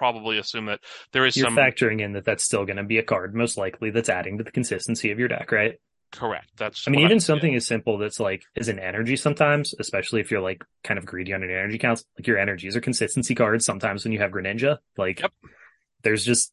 [0.02, 0.80] probably assume that
[1.12, 3.56] there is You're some factoring in that that's still going to be a card, most
[3.56, 5.74] likely, that's adding to the consistency of your deck, right?
[6.10, 6.48] correct.
[6.56, 7.20] That's I mean, even yeah.
[7.20, 11.06] something as simple that's like is an energy sometimes, especially if you're like kind of
[11.06, 12.04] greedy on your energy counts.
[12.18, 14.78] Like your energies are consistency cards sometimes when you have Greninja.
[14.98, 15.32] Like Yep.
[16.02, 16.52] there's just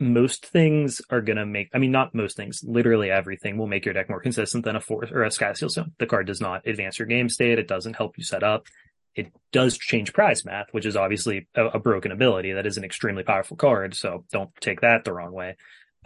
[0.00, 3.94] most things are gonna make I mean not most things, literally everything will make your
[3.94, 5.92] deck more consistent than a force or a sky seal stone.
[5.98, 8.66] The card does not advance your game state, it doesn't help you set up.
[9.14, 12.52] It does change prize math, which is obviously a, a broken ability.
[12.52, 15.56] That is an extremely powerful card, so don't take that the wrong way.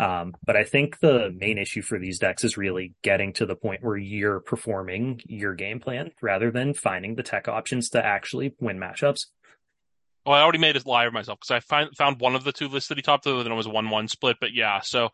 [0.00, 3.56] Um, but I think the main issue for these decks is really getting to the
[3.56, 8.54] point where you're performing your game plan rather than finding the tech options to actually
[8.60, 9.26] win matchups.
[10.24, 12.52] Well, I already made a liar of myself because I find, found one of the
[12.52, 14.36] two lists that he topped and it was a one-one split.
[14.40, 15.08] But yeah, so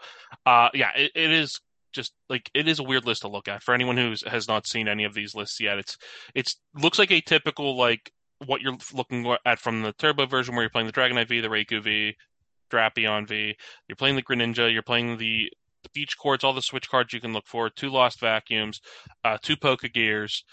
[0.44, 1.60] uh, yeah, it, it is
[1.94, 4.66] just like it is a weird list to look at for anyone who has not
[4.66, 5.78] seen any of these lists yet.
[5.78, 5.96] It's
[6.34, 8.12] it's looks like a typical like
[8.44, 11.48] what you're looking at from the Turbo version, where you're playing the Dragonite V, the
[11.48, 12.16] Raikou V,
[12.70, 13.56] Drapion V.
[13.88, 14.72] You're playing the Greninja.
[14.72, 15.50] You're playing the,
[15.92, 18.80] Beach Courts, all the Switch cards you can look for, two Lost Vacuums,
[19.24, 20.44] uh, two Poke Gears,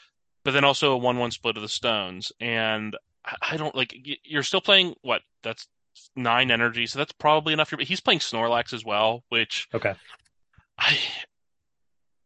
[0.43, 2.31] but then also a one-one split of the Stones.
[2.39, 2.95] And
[3.41, 5.21] I, don't like you're still playing what?
[5.43, 5.67] That's
[6.15, 7.71] nine energy, so that's probably enough.
[7.71, 9.93] But he's playing Snorlax as well, which Okay.
[10.77, 10.97] I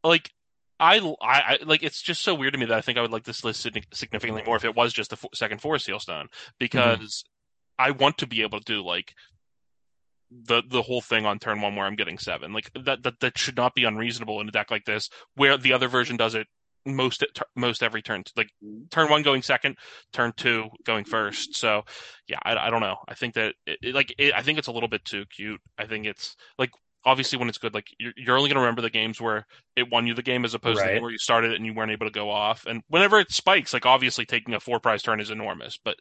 [0.07, 0.31] like.
[0.77, 3.11] I, I, I like it's just so weird to me that I think I would
[3.11, 6.25] like this list significantly more if it was just the f- second Forest Seal Stone
[6.25, 6.49] mm-hmm.
[6.59, 7.23] because
[7.79, 9.13] I want to be able to do like
[10.31, 12.53] the the whole thing on turn one where I'm getting seven.
[12.53, 15.73] Like that that that should not be unreasonable in a deck like this where the
[15.73, 16.47] other version does it
[16.85, 17.23] most
[17.55, 18.23] most every turn.
[18.35, 18.49] Like
[18.91, 19.77] turn one going second,
[20.13, 21.55] turn two going first.
[21.55, 21.83] So
[22.27, 22.97] yeah, I, I don't know.
[23.07, 25.61] I think that it, it- like it, I think it's a little bit too cute.
[25.77, 26.71] I think it's like
[27.05, 29.91] obviously when it's good, like you're, you're only going to remember the games where it
[29.91, 32.07] won you the game as opposed to where you started it and you weren't able
[32.07, 32.65] to go off.
[32.65, 35.97] And whenever it spikes, like obviously taking a four prize turn is enormous, but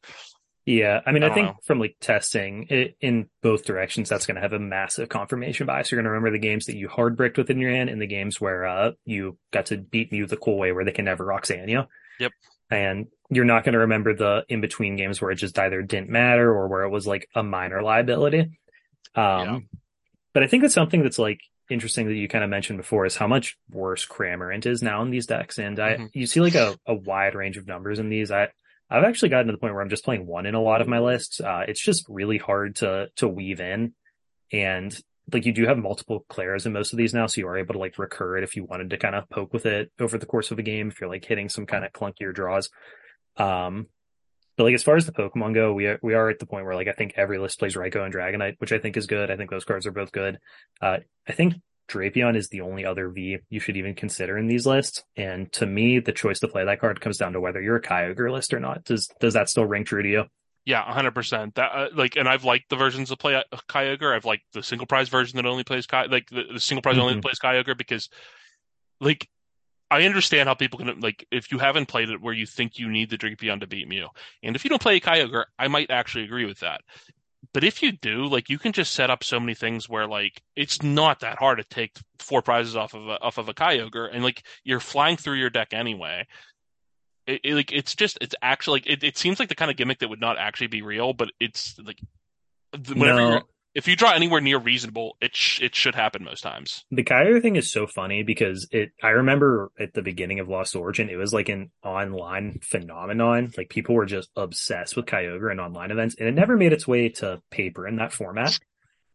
[0.67, 1.57] Yeah, I mean, I I, think know.
[1.65, 5.91] from like testing it in both directions, that's going to have a massive confirmation bias.
[5.91, 8.07] You're going to remember the games that you hard bricked within your hand and the
[8.07, 11.25] games where uh, you got to beat Mew the cool way where they can never
[11.25, 11.85] Roxanne you.
[12.19, 12.33] Yep.
[12.71, 16.09] And you're not going to remember the in between games where it just either didn't
[16.09, 18.59] matter or where it was like a minor liability.
[19.15, 19.59] Um, Yeah.
[20.35, 23.17] But I think that's something that's like interesting that you kind of mentioned before is
[23.17, 25.59] how much worse Cramorant is now in these decks.
[25.59, 26.11] And I, Mhm.
[26.13, 28.31] you see like a, a wide range of numbers in these.
[28.31, 28.49] I,
[28.91, 30.89] I've actually gotten to the point where I'm just playing one in a lot of
[30.89, 31.41] my lists.
[31.41, 33.95] Uh, it's just really hard to, to weave in.
[34.53, 34.95] And
[35.33, 37.27] like you do have multiple Klaras in most of these now.
[37.27, 39.55] So you are able to like recur it if you wanted to kind of poke
[39.55, 41.93] with it over the course of a game, if you're like hitting some kind of
[41.93, 42.69] clunkier draws.
[43.37, 43.87] Um,
[44.57, 46.65] but like as far as the Pokemon go, we are we are at the point
[46.65, 49.31] where like I think every list plays Raikou and Dragonite, which I think is good.
[49.31, 50.39] I think those cards are both good.
[50.81, 51.55] Uh, I think
[51.89, 55.03] Drapion is the only other V you should even consider in these lists.
[55.17, 57.83] And to me, the choice to play that card comes down to whether you're a
[57.83, 58.85] Kyogre list or not.
[58.85, 60.25] Does does that still ring true to you?
[60.65, 61.57] Yeah, hundred percent.
[61.57, 64.17] That uh, like, and I've liked the versions that play uh, Kyogre.
[64.17, 66.97] I've liked the single prize version that only plays Ky, like the, the single prize
[66.97, 67.21] only Mhm.
[67.23, 68.09] plays Kyogre because,
[68.99, 69.29] like,
[69.95, 72.89] I understand how people can like if you haven't played it where you think you
[72.89, 74.09] need the Drapion to beat Mew,
[74.43, 76.81] and if you don't play a Kyogre, I might actually agree with that.
[77.53, 80.43] But if you do, like, you can just set up so many things where like
[80.57, 84.11] it's not that hard to take four prizes off of a, off of a Kyogre,
[84.13, 86.27] and like you're flying through your deck anyway
[87.27, 89.77] it, it, like it's just it's actually like it, it seems like the kind of
[89.77, 91.99] gimmick that would not actually be real, but it's like
[92.95, 93.43] whenever No.
[93.75, 96.85] If you draw anywhere near reasonable, it sh- it should happen most times.
[96.91, 100.77] The Kyogre thing is so funny because it, I remember at the beginning of Lost
[100.77, 103.53] Origin, it was like an online phenomenon.
[103.57, 106.87] Like people were just obsessed with Kyogre and online events and it never made its
[106.87, 108.59] way to paper in that format.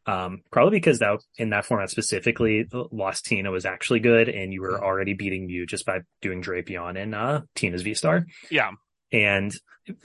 [0.06, 4.62] Um, probably because that in that format specifically, Lost Tina was actually good and you
[4.62, 8.26] were already beating you just by doing Drapion and, uh, Tina's V-Star.
[8.50, 8.72] Yeah,
[9.12, 9.54] And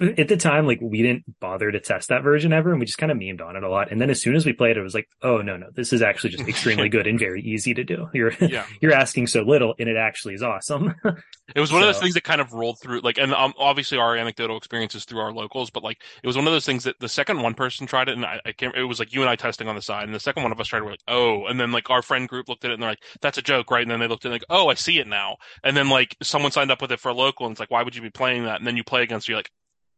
[0.00, 2.98] at the time, like we didn't bother to test that version ever, and we just
[2.98, 3.90] kind of memed on it a lot.
[3.90, 5.92] And then as soon as we played it, it was like, oh no, no, this
[5.92, 8.08] is actually just extremely good and very easy to do.
[8.12, 8.66] You're Yeah.
[8.80, 10.94] you're asking so little, and it actually is awesome.
[11.54, 13.98] It was one of those things that kind of rolled through, like, and um, obviously
[13.98, 16.98] our anecdotal experiences through our locals, but like, it was one of those things that
[17.00, 19.28] the second one person tried it, and I, I can't, it was like you and
[19.28, 21.02] I testing on the side, and the second one of us tried it, we're like,
[21.06, 23.42] oh, and then like our friend group looked at it and they're like, that's a
[23.42, 23.82] joke, right?
[23.82, 25.36] And then they looked at it like, oh, I see it now.
[25.62, 27.82] And then like someone signed up with it for a local, and it's like, why
[27.82, 28.56] would you be playing that?
[28.56, 29.50] And then you play against, it, you're like,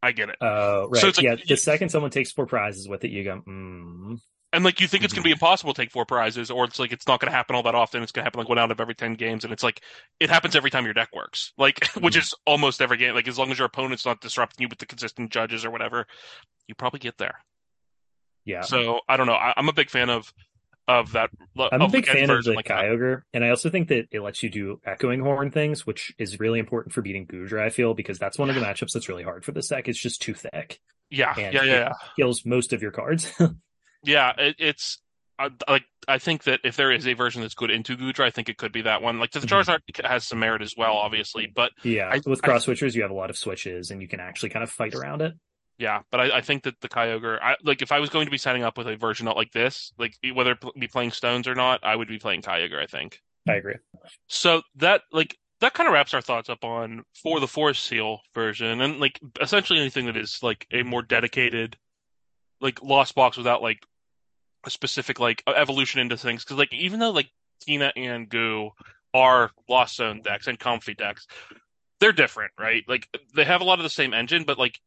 [0.07, 0.37] I get it.
[0.41, 1.01] Oh, right.
[1.01, 4.19] So it's like- yeah, the second someone takes four prizes with it, you go, mm.
[4.53, 6.79] And like you think it's going to be impossible to take four prizes, or it's
[6.79, 8.03] like it's not going to happen all that often.
[8.03, 9.83] It's going to happen like one out of every ten games, and it's like
[10.21, 11.53] it happens every time your deck works.
[11.59, 12.21] Like which Mhm.
[12.21, 13.15] is almost every game.
[13.15, 16.07] Like as long as your opponent's not disrupting you with the consistent judges or whatever,
[16.69, 17.35] you probably get there.
[18.45, 18.63] yeah.
[18.63, 19.35] So I don't know.
[19.35, 20.33] I, I'm a big fan of
[20.89, 21.31] of that.
[21.73, 22.67] I'm a big fan of the like.
[22.67, 26.39] Kyogre, and I also think that it lets you do echoing horn things, which is
[26.41, 29.23] really important for beating Goodra, I feel, because that's one of the matchups that's really
[29.25, 29.89] hard for this deck.
[29.89, 30.79] It's just too thick.
[31.11, 31.93] Yeah, And yeah, yeah, it yeah.
[32.17, 33.33] kills most of your cards.
[34.05, 35.01] Yeah, it, it's
[35.37, 38.31] I, like I think that if there is a version that's good into Goodra, I
[38.31, 39.19] think it could be that one.
[39.19, 39.65] Like the Mhm.
[39.65, 42.11] Charizard has some merit as well, obviously, but yeah.
[42.13, 44.63] I- With cross switchers, you have a lot of switches and you can actually kind
[44.63, 45.33] of fight around it.
[45.79, 48.31] Yeah, but I, I think that the Kyogre, I, like if I was going to
[48.31, 51.55] be setting up with a version like this, like whether it be playing Stones or
[51.55, 53.21] not, I would be playing Kyogre, I think.
[53.49, 53.77] I agree.
[54.27, 58.21] So that like that kind of wraps our thoughts up on for the Forest Seal
[58.35, 61.77] version, and like essentially anything that is like a more dedicated,
[62.61, 63.79] like Lost Box without like
[64.65, 66.43] a specific like evolution into things.
[66.43, 68.71] Because like even though like Tina and Goo
[69.15, 71.27] are Lost Zone decks and Comfey decks,
[72.01, 72.83] they're different, right?
[72.89, 74.81] Like they have a lot of the same engine, but like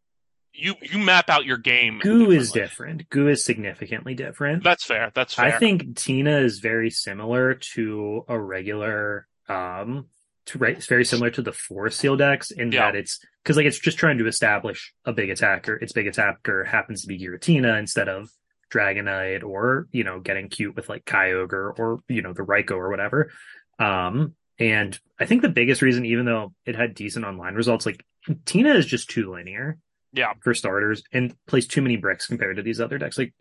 [0.54, 2.00] you you map out your game.
[2.02, 3.10] Goo is different.
[3.10, 4.64] Goo is significantly different.
[4.64, 5.12] That's fair.
[5.14, 5.46] That's fair.
[5.46, 10.08] I think Tina is very similar to a regular, um,
[10.48, 12.86] to right, it's very similar to the four Seal decks in Yeah.
[12.92, 15.76] that it's because like it's just trying to establish a big attacker.
[15.76, 18.30] Its big attacker happens to be Giratina instead of
[18.72, 22.90] Dragonite or you know getting cute with like Kyogre or you know the Raikou or
[22.90, 23.32] whatever.
[23.80, 28.06] Um, and I think the biggest reason, even though it had decent online results, like
[28.46, 29.78] Tina is just too linear
[30.12, 30.34] Yeah.
[30.42, 33.18] for starters and plays too many bricks compared to these other decks.
[33.18, 33.34] Like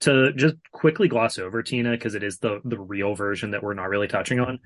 [0.00, 3.74] to just quickly gloss over Tina because it is the the real version that we're
[3.74, 4.58] not really touching on.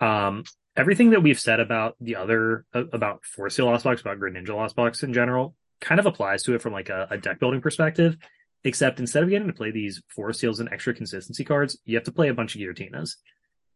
[0.00, 0.44] Um,
[0.76, 5.02] everything that we've said about the other about Forest Lost Box, about Greninja Lost Box
[5.02, 8.16] in general, kind of applies to it from like a, a deck building perspective.
[8.62, 12.04] Except instead of getting to play these Forest Seals and extra consistency cards, you have
[12.04, 13.12] to play a bunch of Giratinas.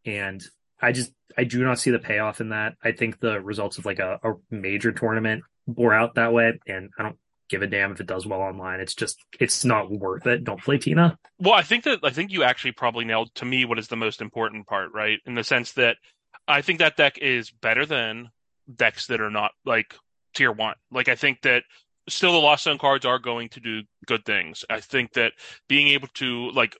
[0.05, 0.43] And
[0.85, 2.75] I just I do not see the payoff in that.
[2.83, 6.91] I think the results of like a, a major tournament bore out that way, and
[6.97, 7.17] I don't
[7.49, 8.79] give a damn if it does well online.
[8.79, 10.43] It's just it's not worth it.
[10.43, 11.17] Don't play Tina.
[11.39, 13.95] Well, I think that I think you actually probably nailed to me what is the
[13.95, 15.19] most important part, right?
[15.25, 15.97] In the sense that
[16.47, 18.29] I think that deck is better than
[18.73, 19.95] decks that are not like
[20.35, 20.75] tier one.
[20.91, 21.63] Like I think that
[22.07, 24.63] still the Lost Zone cards are going to do good things.
[24.69, 25.33] I think that
[25.67, 26.77] being able to like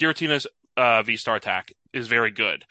[0.00, 0.46] Giratina's
[0.78, 2.64] uh, V Star attack is very good.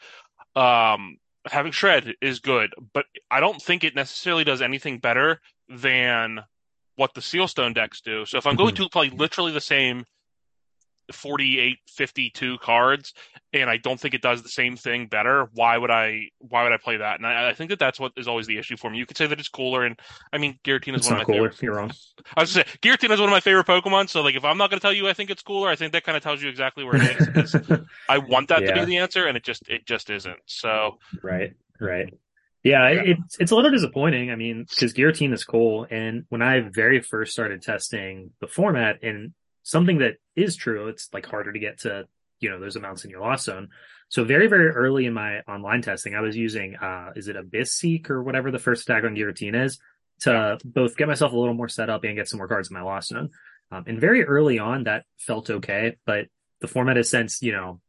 [0.54, 6.40] Um, having Shred is good, but I don't think it necessarily does anything better than
[6.96, 8.26] what the Sealstone decks do.
[8.26, 10.04] So if I'm going to play literally the same
[11.12, 13.12] 48 52 cards
[13.52, 16.72] and I don't think it does the same thing better, why would I why would
[16.72, 17.16] I play that?
[17.18, 18.98] And I, I think that that's what is always the issue for me.
[18.98, 19.98] You could say that it's cooler and
[20.32, 21.50] I mean Giratina is It's one of my cooler.
[21.50, 21.92] favorite You're wrong.
[22.36, 24.70] I was say Giratina is one of my favorite Pokemon, so like if I'm not
[24.70, 26.48] going to tell you I think it's cooler, I think that kind of tells you
[26.48, 27.28] exactly where it is
[28.08, 30.38] I want that to be the answer and it just it just isn't.
[30.46, 32.12] So right, right.
[32.62, 33.02] Yeah, Yeah.
[33.04, 34.30] it's it's a little disappointing.
[34.30, 39.02] I mean, because Giratina is cool, and when I very first started testing the format,
[39.02, 39.32] and
[39.62, 42.06] something that is true, it's like harder to get to
[42.40, 43.68] you know those amounts in your loss zone.
[44.08, 47.72] So very very early in my online testing, I was using uh is it Abyss
[47.72, 49.78] Seek or whatever the first attack on Giratina is
[50.20, 52.74] to both get myself a little more set up and get some more cards in
[52.74, 53.30] my loss zone.
[53.70, 56.26] Um, and very early on, that felt okay, but
[56.60, 57.80] the format has since you know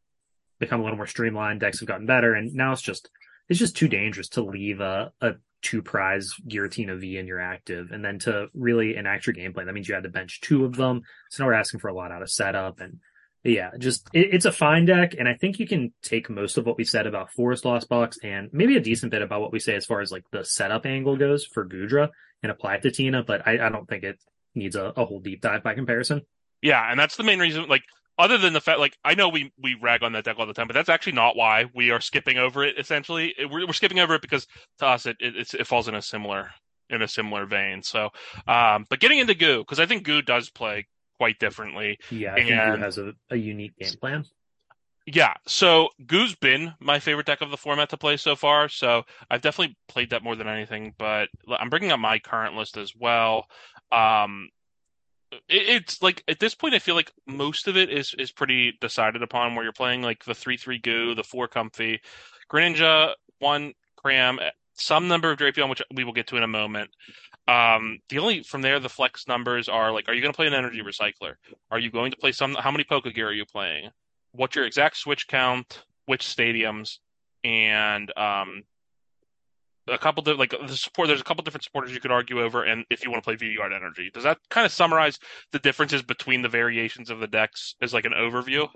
[0.60, 1.60] become a little more streamlined.
[1.60, 3.10] Decks have gotten better, and now it's just
[3.50, 5.34] it's just too dangerous to leave a, a
[5.64, 9.66] two prize Giratina V in your active and then to really enact your gameplay.
[9.66, 11.02] That means you had to bench two of them.
[11.30, 13.00] So now we're asking for a lot out of setup and
[13.44, 15.16] yeah, just it, it's a fine deck.
[15.18, 18.18] And I think you can take most of what we said about Forest Lost Box
[18.24, 20.86] and maybe a decent bit about what we say as far as like the setup
[20.86, 22.10] angle goes for Goodra
[22.42, 24.20] and apply it to Tina, but I, I don't think it
[24.56, 26.22] needs a, a whole deep dive by comparison.
[26.62, 27.68] yeah, and that's the main reason.
[27.68, 27.84] Like
[28.18, 30.54] other than the fact, like I know we we rag on that deck all the
[30.54, 32.78] time, but that's actually not why we are skipping over it.
[32.78, 34.48] Essentially, we're, we're skipping over it because
[34.80, 36.52] to us it it, it falls in a similar
[36.90, 37.82] in a similar vein.
[37.82, 38.10] So,
[38.48, 40.88] um, but getting into Goo because I think Goo does play
[41.18, 41.98] quite differently.
[42.12, 44.26] Yeah, I think And- has a, a unique game plan.
[45.06, 48.70] Yeah, so Goo's been my favorite deck of the format to play so far.
[48.70, 50.94] So I've definitely played that more than anything.
[50.98, 53.48] But I'm bringing up my current list as well.
[53.92, 54.48] Um,
[55.50, 59.22] it's like at this point, I feel like most of it is is pretty decided
[59.24, 59.56] upon.
[59.56, 62.00] Where you're playing like the three three goo, the four comfey,
[62.52, 64.40] Greninja, one cram,
[64.74, 66.90] some number of Drapion, which we will get to in a moment.
[67.48, 70.48] Um, the only from there, the flex numbers are like, are you going to play
[70.48, 71.36] an energy recycler?
[71.72, 72.56] Are you going to play some?
[72.56, 73.90] How many Pokegear are you playing?
[74.32, 75.84] What's your exact switch count?
[76.06, 76.98] Which stadiums?
[77.44, 78.64] And um,
[79.88, 81.08] a couple of like the support.
[81.08, 83.36] There's a couple different supporters you could argue over, and if you want to play
[83.36, 85.20] V-Guard Energy, does that kind of summarize
[85.52, 88.68] the differences between the variations of the decks as like an overview?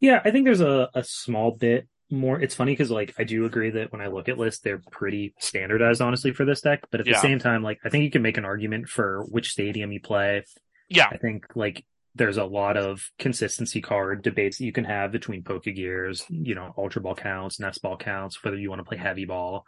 [0.00, 2.40] Yeah, I think there's a, a small bit more.
[2.40, 5.34] It's funny because like I do agree that when I look at lists, they're pretty
[5.38, 6.80] standardized, honestly, for this deck.
[6.90, 7.14] But at Yeah.
[7.14, 10.00] the same time, like I think you can make an argument for which stadium you
[10.00, 10.44] play.
[10.88, 15.12] Yeah, I think like there's a lot of consistency card debates that you can have
[15.12, 18.98] between Pokegears, you know, Ultra Ball counts, Nest Ball counts, whether you want to play
[18.98, 19.64] Heavy Ball,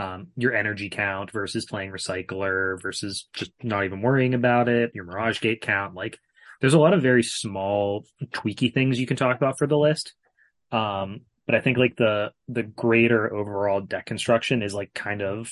[0.00, 5.04] um, your energy count versus playing Recycler versus just not even worrying about it, your
[5.04, 5.94] Mirage Gate count.
[5.94, 6.18] Like
[6.60, 10.14] there's a lot of very small, tweaky things you can talk about for the list.
[10.72, 15.50] Um, but I think like the the greater overall deck construction is like kind of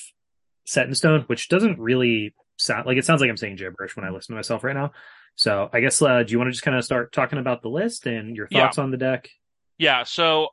[0.64, 4.05] set in stone, which doesn't really sound like it sounds like I'm saying gibberish when
[4.07, 4.92] I listen to myself right now.
[5.34, 7.68] So I guess uh, do you want to just kind of start talking about the
[7.68, 8.64] list and your Yeah.
[8.66, 9.28] thoughts on the deck?
[9.76, 10.05] yeah.
[10.05, 10.49] So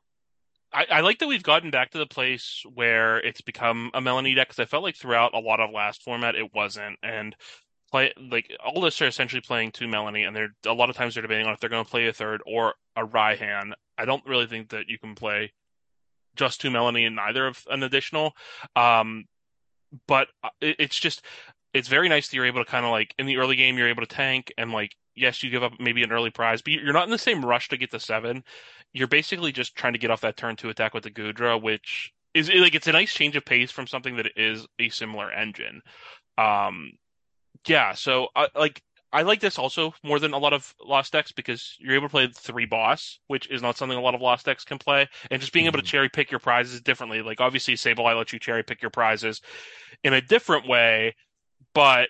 [0.72, 4.34] I, I like that we've gotten back to the place where it's become a Melanie
[4.34, 7.34] deck because I felt like throughout a lot of last format it wasn't, and
[7.90, 11.14] play like all lists are essentially playing two Melanie, and they're a lot of times
[11.14, 13.72] they're debating on if they're going to play a third or a Raihan.
[13.96, 15.52] I don't really think that you can play
[16.36, 18.32] just two Melanie and neither of an additional.
[18.74, 19.24] Um,
[20.06, 21.22] but uh, it, it's just
[21.72, 23.88] it's very nice that you're able to kind of like in the early game you're
[23.88, 26.92] able to tank and like yes you give up maybe an early prize, but you're
[26.92, 28.44] not in the same rush to get to seven.
[28.96, 32.12] You're basically just trying to get off that turn two attack with the Goodra, which
[32.34, 35.82] is like it's a nice change of pace from something that is a similar engine.
[36.38, 36.92] Um,
[37.66, 38.82] yeah, so I like
[39.12, 42.10] I like this also more than a lot of Lost decks because you're able to
[42.10, 45.40] play three boss, which is not something a lot of Lost decks can play, and
[45.40, 45.88] just being able to Mhm.
[45.88, 47.22] cherry pick your prizes differently.
[47.22, 49.40] Like obviously Sable, Sableye lets you cherry pick your prizes
[50.04, 51.14] in a different way,
[51.74, 52.08] but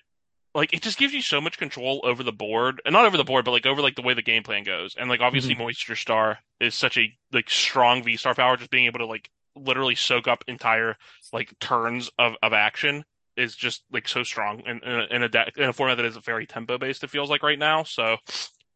[0.57, 3.25] like it just gives you so much control over the board, and not over the
[3.25, 4.97] board, but like over like the way the game plan goes.
[4.99, 8.87] And like obviously Moisture Star is such a like strong V Star power, just being
[8.87, 10.97] able to like literally soak up entire
[11.33, 13.05] like turns of of action
[13.37, 16.07] is just like so strong in in a, in a deck in a format that
[16.07, 17.05] is very tempo based.
[17.05, 17.83] It feels like right now.
[17.83, 18.17] So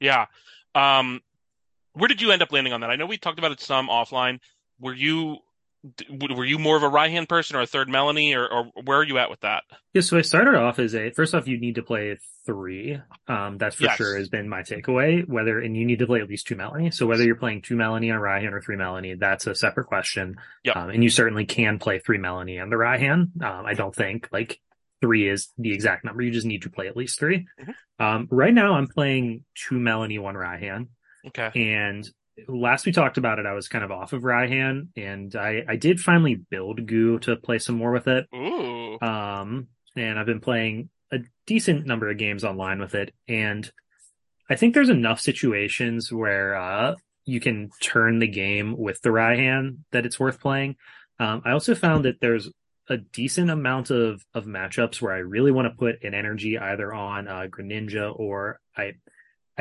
[0.00, 0.26] yeah,
[0.74, 1.20] um,
[1.94, 2.90] where did you end up landing on that?
[2.90, 4.38] I know we talked about it some offline.
[4.78, 5.38] Were you
[6.36, 9.04] were you more of a Raihan person or a third Melanie, or, or where are
[9.04, 9.62] you at with that?
[9.94, 13.00] Yeah, so I started off as a first off, you need to play three.
[13.28, 13.96] Um, that's for Yes.
[13.96, 15.26] sure has been my takeaway.
[15.26, 16.90] Whether and you need to play at least two Melanie.
[16.90, 20.36] So whether you're playing two Melanie on Raihan or three Melanie, that's a separate question.
[20.64, 20.76] Yep.
[20.76, 23.42] Um, and you certainly can play three Melanie on the Raihan.
[23.42, 24.60] Um, I don't think like
[25.00, 26.22] three is the exact number.
[26.22, 27.74] You just need to play at least 3 Mhm.
[27.98, 30.88] Um, right now I'm playing two Melanie, one Raihan.
[31.26, 31.50] Okay.
[31.74, 32.06] And
[32.48, 35.76] last we talked about it, I was kind of off of Raihan, and I, I
[35.76, 38.26] did finally build Goo to play some more with it.
[38.34, 38.98] Ooh.
[39.00, 43.70] Um, and I've been playing a decent number of games online with it, and
[44.48, 49.78] I think there's enough situations where uh, you can turn the game with the Raihan
[49.92, 50.76] that it's worth playing.
[51.18, 52.48] Um, I also found that there's
[52.88, 56.92] a decent amount of of matchups where I really want to put an energy either
[56.92, 58.94] on uh, Greninja or I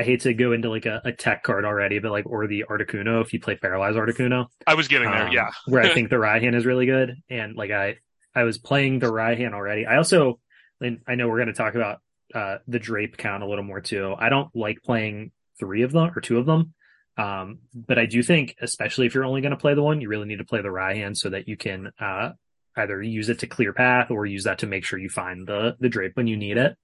[0.00, 2.64] I hate to go into like a, a tech card already, but like or the
[2.70, 4.46] Articuno if you play Paralyzed Articuno.
[4.66, 5.26] I was getting there.
[5.26, 5.50] Um, Yeah.
[5.66, 7.16] where I think the Raihan is really good.
[7.28, 7.98] And like I,
[8.34, 9.84] I was playing the Raihan already.
[9.84, 10.40] I also,
[10.80, 11.98] and I know we're going to talk about
[12.34, 14.14] uh, the Drape count a little more too.
[14.18, 16.72] I don't like playing three of them or two of them.
[17.18, 20.08] Um, but I do think, especially if you're only going to play the one, you
[20.08, 22.30] really need to play the Raihan so that you can uh,
[22.74, 25.76] either use it to clear path or use that to make sure you find the
[25.78, 26.78] the Drape when you need it.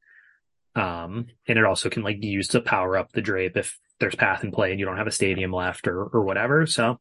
[0.76, 4.14] Um, and it also can like be used to power up the Drape if there's
[4.14, 6.66] path in play and you don't have a stadium left or or whatever.
[6.66, 7.00] So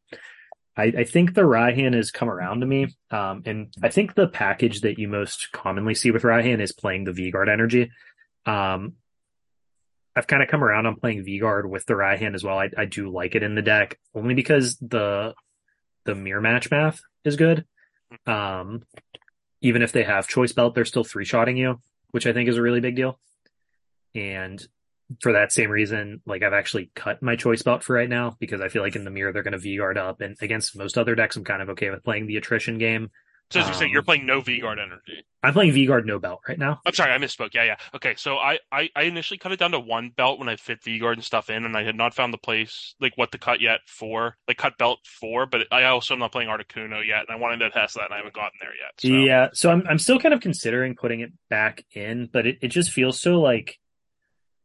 [0.76, 2.94] I, I think the Raihan has come around to me.
[3.10, 7.04] Um, and I think the package that you most commonly see with Raihan is playing
[7.04, 7.90] the V-Guard energy.
[8.44, 8.94] Um,
[10.14, 12.58] I've kind of come around on playing V-Guard with the Raihan as well.
[12.58, 15.34] I, I do like it in the deck only because the
[16.04, 17.64] the mirror match math is good.
[18.26, 18.82] Um,
[19.60, 21.80] even if they have choice belt, they're still three shotting you,
[22.12, 23.18] which I think is a really big deal.
[24.16, 24.66] And
[25.20, 28.60] for that same reason, like I've actually cut my choice belt for right now because
[28.60, 30.98] I feel like in the mirror they're going to V guard up, and against most
[30.98, 33.10] other decks, I'm kind of okay with playing the attrition game.
[33.50, 35.24] So as you say, Um, you're playing no V Guard energy.
[35.40, 36.80] I'm playing V-Guard no belt right now.
[36.84, 37.54] I'm sorry, I misspoke.
[37.54, 37.76] Yeah, yeah.
[37.94, 40.82] Okay, so I, I, I initially cut it down to one belt when I fit
[40.82, 43.38] V Guard and stuff in, and I had not found the place like what to
[43.38, 45.46] cut yet for like cut belt for.
[45.46, 48.14] But I also am not playing Articuno yet, and I wanted to test that, and
[48.14, 48.94] I haven't gotten there yet.
[48.98, 49.08] So.
[49.24, 52.68] Yeah, so I'm I'm still kind of considering putting it back in, but it, it
[52.68, 53.78] just feels so like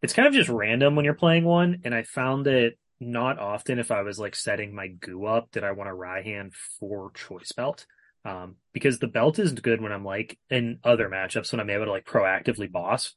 [0.01, 3.79] it's kind of just random when you're playing one, and I found that not often
[3.79, 7.51] if I was like setting my goo up did I want to Raihan for choice
[7.51, 7.85] belt.
[8.23, 11.85] Um, because the belt isn't good when I'm like in other matchups when I'm able
[11.85, 13.15] to like proactively boss.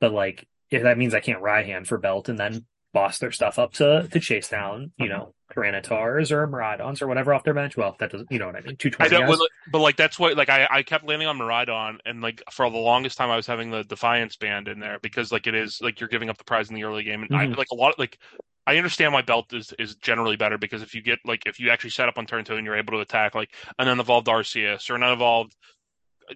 [0.00, 3.58] But like if that means I can't Raihan for belt and then boss their stuff
[3.58, 7.76] up to to chase down, you know, Granitars or Miraidons or whatever off their bench.
[7.76, 8.76] Well, that doesn't you know what I mean.
[8.76, 9.38] Two I guys.
[9.70, 12.78] but like that's what like I, I kept landing on Miraidon, and like for the
[12.78, 16.00] longest time I was having the Defiance band in there because like it is like
[16.00, 17.56] you're giving up the prize in the early game, and I Mhm.
[17.58, 18.18] like a lot like
[18.66, 21.68] I understand why belt is is generally better because if you get like if you
[21.70, 24.88] actually set up on turn two and you're able to attack like an unevolved Arceus
[24.88, 25.52] or an unevolved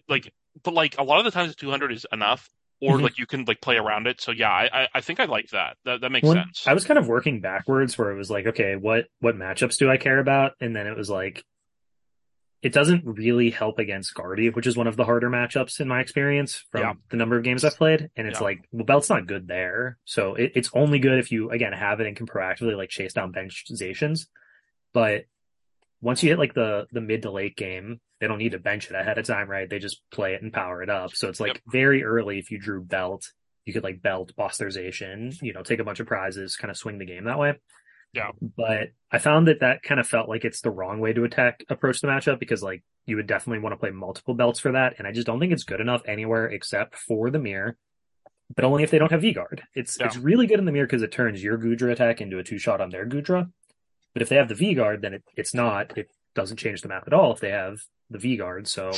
[0.09, 0.31] like
[0.63, 2.51] but like a lot of the times 200 is enough
[2.81, 3.03] or Mhm.
[3.03, 5.77] like you can like play around it so yeah I I, think I like that
[5.85, 8.47] that that makes Well, sense I was kind of working backwards where it was like,
[8.47, 10.53] okay, what what matchups do I care about?
[10.61, 11.45] And then it was like
[12.61, 16.01] it doesn't really help against Guardy, which is one of the harder matchups in my
[16.01, 16.93] experience from Yeah.
[17.09, 18.11] the number of games I've played.
[18.17, 18.45] And it's Yeah.
[18.45, 19.97] like, well, Belt's not good there.
[20.05, 23.13] So it, it's only good if you again have it and can proactively like chase
[23.13, 24.27] down benchizations.
[24.93, 25.27] But
[26.01, 28.91] once you hit like the the mid to late game, they don't need to bench
[28.91, 29.69] it ahead of time, right?
[29.69, 31.15] They just play it and power it up.
[31.15, 31.63] So it's like Yep.
[31.67, 33.33] very early if you drew belt,
[33.65, 36.99] you could like belt Bosterization, you know, take a bunch of prizes, kind of swing
[36.99, 37.55] the game that way.
[38.13, 38.31] Yeah.
[38.41, 41.63] But I found that that kind of felt like it's the wrong way to attack
[41.69, 44.95] approach the matchup because like you would definitely want to play multiple belts for that,
[44.99, 47.77] and I just don't think it's good enough anywhere except for the mirror.
[48.55, 49.63] But only if they don't have V guard.
[49.75, 50.07] It's Yeah.
[50.07, 52.59] it's really good in the mirror because it turns your Goodra attack into a two
[52.59, 53.51] shot on their Goodra.
[54.13, 55.97] But if they have the V guard, then it, it's not.
[55.97, 57.79] It doesn't change the map at all if they have
[58.11, 58.67] the V guard.
[58.67, 58.93] So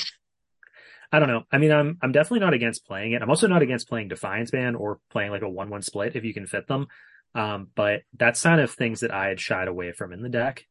[1.13, 1.43] I don't know.
[1.51, 3.23] I mean, I'm I'm definitely not against playing it.
[3.23, 6.25] I'm also not against playing Defiance Band or playing like a one one split if
[6.25, 6.87] you can fit them.
[7.35, 10.67] Um, but that's kind of things that I had shied away from in the deck.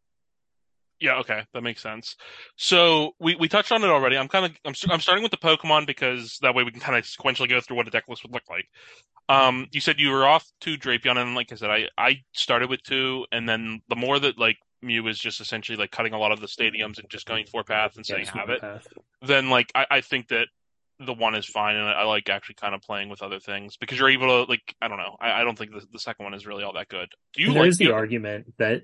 [0.99, 2.15] Yeah, okay, that makes sense.
[2.57, 4.17] So we, we touched on it already.
[4.17, 6.97] I'm kind of I'm I'm starting with the Pokemon because that way we can kind
[6.97, 8.65] of sequentially go through what a deck list would look like.
[9.29, 12.69] Um, you said you were off to Drapion, and like I said, I I started
[12.69, 16.19] with two, and then the more that like Mew is just essentially like cutting a
[16.19, 18.87] lot of the stadiums and just going four path and saying just have it, path.
[19.21, 20.47] then like I, I think that
[20.99, 23.77] the one is fine, and I, I like actually kind of playing with other things
[23.77, 25.15] because you're able to like I don't know.
[25.19, 27.09] I, I don't think the, the second one is really all that good.
[27.33, 28.83] Do you There like is the argument that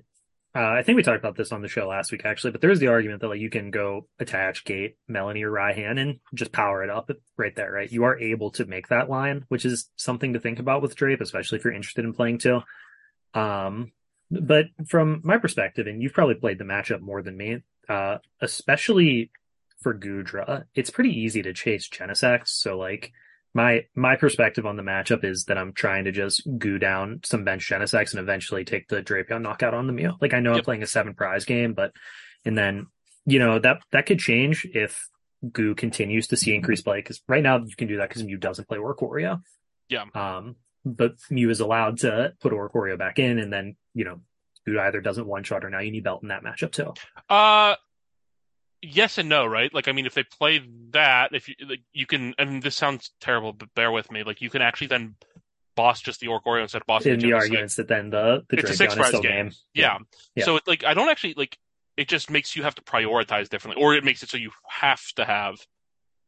[0.56, 2.70] uh, I think we talked about this on the show last week actually, but there
[2.70, 6.50] is the argument that like you can go attach Gate, Melanie or Raihan and just
[6.50, 7.92] power it up right there, right?
[7.92, 11.20] You are able to make that line, which is something to think about with Drape,
[11.20, 12.60] especially if you're interested in playing too.
[13.34, 13.92] Um,
[14.30, 19.30] but from my perspective, and you've probably played the matchup more than me, uh, especially
[19.82, 22.48] for Goodra, it's pretty easy to chase Genesect.
[22.48, 23.12] So like
[23.56, 27.42] my my perspective on the matchup is that I'm trying to just goo down some
[27.42, 30.12] bench Genesects and eventually take the Drapion knockout on the Mew.
[30.20, 31.92] Like I know I'm playing a seven prize game, but
[32.44, 32.88] and then
[33.24, 35.08] you know that that could change if
[35.50, 38.36] Goo continues to see increased play because right now you can do that because Mew
[38.36, 39.40] doesn't play Oricorio.
[39.88, 40.04] Yeah.
[40.14, 44.20] Um, but Mew is allowed to put Oricorio back in, and then you know
[44.66, 46.92] Goo either doesn't one shot or now you need belt in that matchup too.
[47.30, 47.76] Uh,
[48.82, 49.72] yes and no, right?
[49.72, 53.10] Like, I mean, if they play that, if you like, you can, and this sounds
[53.20, 54.22] terrible, but bear with me.
[54.22, 55.16] Like, you can actually then
[55.74, 58.58] boss just the Oricorio instead of bossing In the the arguments that then the the
[58.58, 59.22] It's a six prize game.
[59.22, 59.50] game.
[59.74, 59.98] Yeah.
[60.34, 60.44] Yeah.
[60.44, 61.58] So, it, like, I don't actually like.
[61.96, 65.02] It just makes you have to prioritize differently, or it makes it so you have
[65.16, 65.56] to have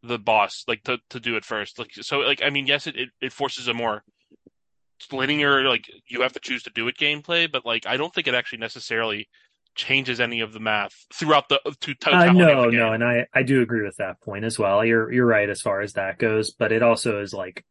[0.03, 1.79] the boss like to to do it first.
[1.79, 4.03] Like, so, like, I mean, yes, it it, it forces a more
[5.13, 8.27] linear, like, you have to choose to do it gameplay, but like, I don't think
[8.27, 9.29] it actually necessarily
[9.79, 13.27] changes any of the math throughout the to Uh, totality of no, no, and I
[13.33, 14.85] I do agree with that point as well.
[14.85, 17.65] You're you're right as far as that goes, but it also is like,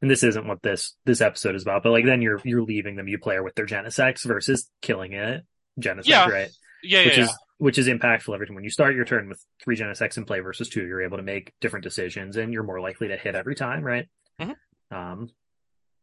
[0.00, 2.96] and this isn't what this this episode is about, but like then you're you're leaving
[2.96, 5.42] the Mew player with their Genesects versus killing it
[5.80, 6.28] Genesect, Yeah.
[6.28, 6.50] right?
[6.82, 8.54] Yeah, which yeah, is which is impactful every time.
[8.54, 11.24] When you start your turn with three Genesects in play versus two, you're able to
[11.24, 14.06] make different decisions and you're more likely to hit every time, right?
[14.40, 14.54] Mhm.
[14.92, 15.30] Um,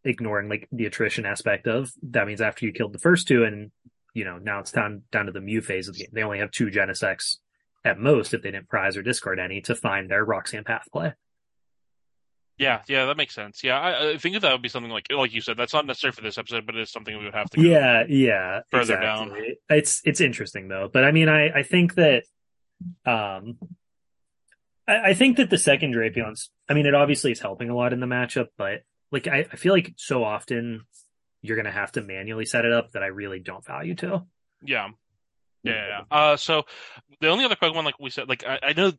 [0.03, 3.71] ignoring like the attrition aspect of that means after you killed the first two and
[4.15, 6.09] you know now it's down down to the Mew phase of the game.
[6.13, 7.37] They only have two Genesects
[7.83, 11.13] at most if they didn't prize or discard any to find their Roxanne path play.
[12.57, 13.63] Yeah, yeah, that makes sense.
[13.65, 15.57] Yeah, I, I think that would be something like like you said.
[15.57, 17.57] That's not necessary for this episode, but it is something we would have to.
[17.57, 17.63] Go.
[17.63, 19.57] Yeah, yeah, Further exactly.
[19.69, 22.23] It's it's interesting though, but I mean, I I think that,
[23.05, 23.57] um,
[24.87, 26.49] I, I think that the second Drapion's.
[26.69, 29.57] I mean, it obviously is helping a lot in the matchup, but like I, I
[29.57, 30.85] feel like so often
[31.47, 34.23] you're gonna have to manually set it up that I really don't value to.
[34.63, 34.89] yeah,
[35.63, 36.01] Yeah, yeah, yeah.
[36.17, 36.63] Uh, so
[37.21, 38.91] the only other Pokemon, like we said, like I, I know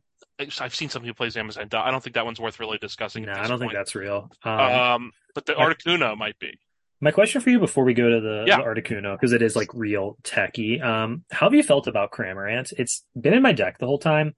[0.59, 1.67] I've seen some who plays Amazon.
[1.73, 3.23] I don't think that one's worth really discussing.
[3.25, 4.29] No, I don't think that's real.
[4.43, 6.59] Um, Um, but the Articuno might be.
[7.01, 8.57] my question for you before we go to the, Yeah.
[8.57, 10.81] the Articuno, because it is like real techy.
[10.81, 12.73] Um, how have you felt about Cramorant?
[12.77, 14.35] It's been in my deck the whole time.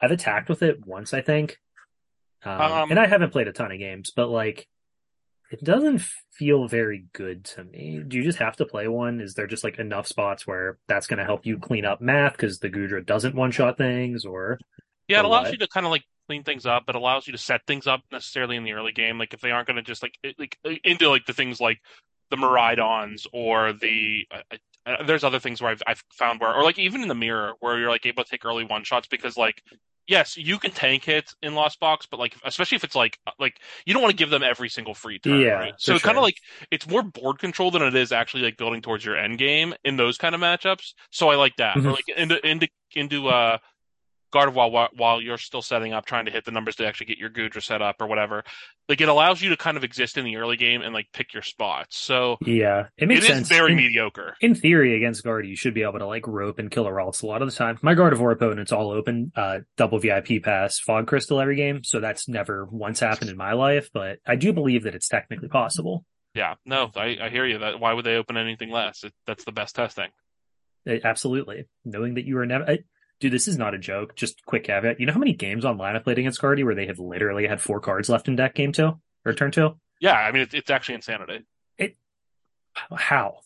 [0.00, 1.58] I've attacked with it once, I think.
[2.44, 4.68] Um, Um, and I haven't played a ton of games, but like,
[5.52, 6.00] it doesn't
[6.32, 8.02] feel very good to me.
[8.06, 9.20] Do you just have to play one?
[9.20, 12.32] Is there just like enough spots where that's going to help you clean up math
[12.32, 14.58] because the Goodra doesn't one shot things or?
[15.08, 15.52] Yeah, it Or allows what?
[15.52, 16.84] you to kind of like clean things up.
[16.88, 19.18] It allows you to set things up necessarily in the early game.
[19.18, 21.80] Like if they aren't going to just like it- like into like the things like
[22.30, 26.64] the Miraidons or the uh, uh, there's other things where I've I've found where or
[26.64, 29.36] like even in the mirror where you're like able to take early one shots because
[29.36, 29.62] like
[30.06, 33.58] yes you can tank it in Lost Box but like especially if it's like like
[33.86, 35.74] you don't want to give them every single free turn Yeah, right?
[35.78, 36.36] so it's kind of like
[36.70, 39.96] it's more board control than it is actually like building towards your end game in
[39.96, 41.86] those kind of matchups so I like that Mhm.
[41.86, 43.58] or like into into into uh
[44.32, 47.18] Gardevoir while, while you're still setting up, trying to hit the numbers to actually get
[47.18, 48.42] your Goodra set up or whatever.
[48.88, 51.32] Like it allows you to kind of exist in the early game and like pick
[51.34, 51.96] your spots.
[51.98, 53.48] So Yeah, it it makes is sense.
[53.48, 54.36] very In- mediocre.
[54.40, 57.22] in theory, against Guard, you should be able to like rope and kill a Ralts
[57.22, 57.78] a lot of the time.
[57.82, 62.28] My Gardevoir opponent's all open, uh, double VIP pass, Fog Crystal every game, so that's
[62.28, 66.04] never once happened in my life, but I do believe that it's technically possible.
[66.34, 67.58] Yeah, no, I, I hear you.
[67.58, 69.04] That why would they open anything less?
[69.04, 70.08] It, that's the best testing.
[70.88, 71.66] Uh, absolutely.
[71.84, 72.68] Knowing that you are never.
[72.68, 72.78] I,
[73.22, 74.16] dude, this is not a joke.
[74.16, 74.98] Just quick caveat.
[74.98, 77.60] You know how many games online I've played against Guardy where they have literally had
[77.60, 78.98] four cards left in deck game two?
[79.24, 79.78] Or turn two?
[80.00, 81.46] Yeah, I mean it's, it's actually insanity.
[81.78, 81.96] It
[82.92, 83.36] how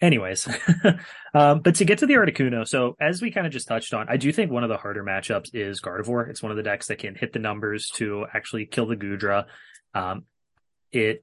[0.00, 0.48] anyways
[1.34, 4.08] um but to get to the articuno so as we kind of just touched on
[4.08, 6.88] i do think one of the harder matchups is gardevoir it's one of the decks
[6.88, 9.44] that can hit the numbers to actually kill the goodra
[9.94, 10.24] um
[10.90, 11.22] it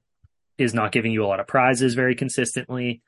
[0.56, 3.02] is not giving you a lot of prizes very consistently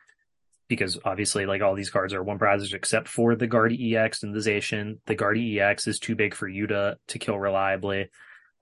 [0.73, 4.35] because obviously like all these cards are one prizes except for the guardy ex and
[4.35, 8.09] the zation the guardy ex is too big for you to to kill reliably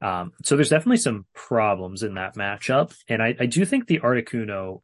[0.03, 4.01] um, so there's definitely some problems in that matchup, and I, I do think the
[4.01, 4.81] Articuno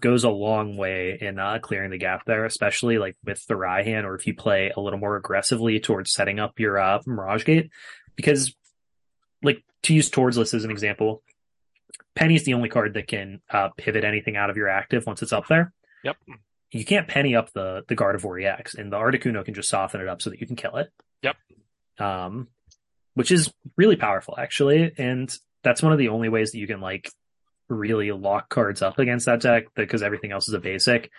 [0.00, 4.04] goes a long way in uh, clearing the gap there, especially like with the Raihan,
[4.04, 7.70] or if you play a little more aggressively towards setting up your uh, Mirage Gate,
[8.16, 8.54] because
[9.42, 11.22] like to use Tord's list as an example,
[12.14, 15.32] Penny's the only card that can uh, pivot anything out of your active once it's
[15.32, 15.74] up there.
[16.04, 16.16] Yep.
[16.74, 20.08] You can't penny up the the Gardevoir EX, and the Articuno can just soften it
[20.08, 20.90] up so that you can kill it.
[21.22, 21.36] Yep.
[21.98, 22.48] Um,
[23.14, 26.80] which is really powerful actually, and that's one of the only ways that you can
[26.80, 27.08] like
[27.68, 31.10] really lock cards up against that deck because everything else is a basic.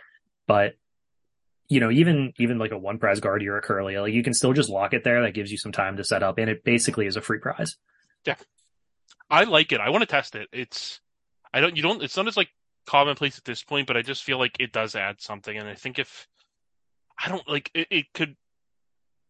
[0.46, 0.74] But
[1.70, 4.34] you know, even even like a one prize guardy or a curly, like you can
[4.34, 5.22] still just lock it there.
[5.22, 7.78] That gives you some time to set up, and it basically is a free prize.
[8.26, 8.36] Yeah,
[9.30, 9.80] I like it.
[9.80, 10.50] I want to test it.
[10.52, 11.00] It's
[11.54, 12.50] I don't you don't it's not as like
[12.86, 15.58] commonplace at this point, but I just feel like it does add something.
[15.58, 16.28] And I think if
[17.24, 18.36] I don't like it, it could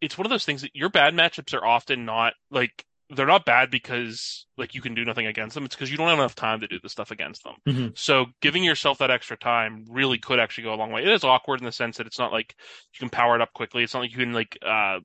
[0.01, 3.45] it's one of those things that your bad matchups are often not like they're not
[3.45, 5.63] bad because like you can do nothing against them.
[5.63, 7.55] It's because you don't have enough time to do the stuff against them.
[7.67, 7.97] Mhm.
[7.97, 11.03] So giving yourself that extra time really could actually go a long way.
[11.03, 12.55] It is awkward in the sense that it's not like
[12.93, 13.83] you can power it up quickly.
[13.83, 14.99] It's not like you can like uh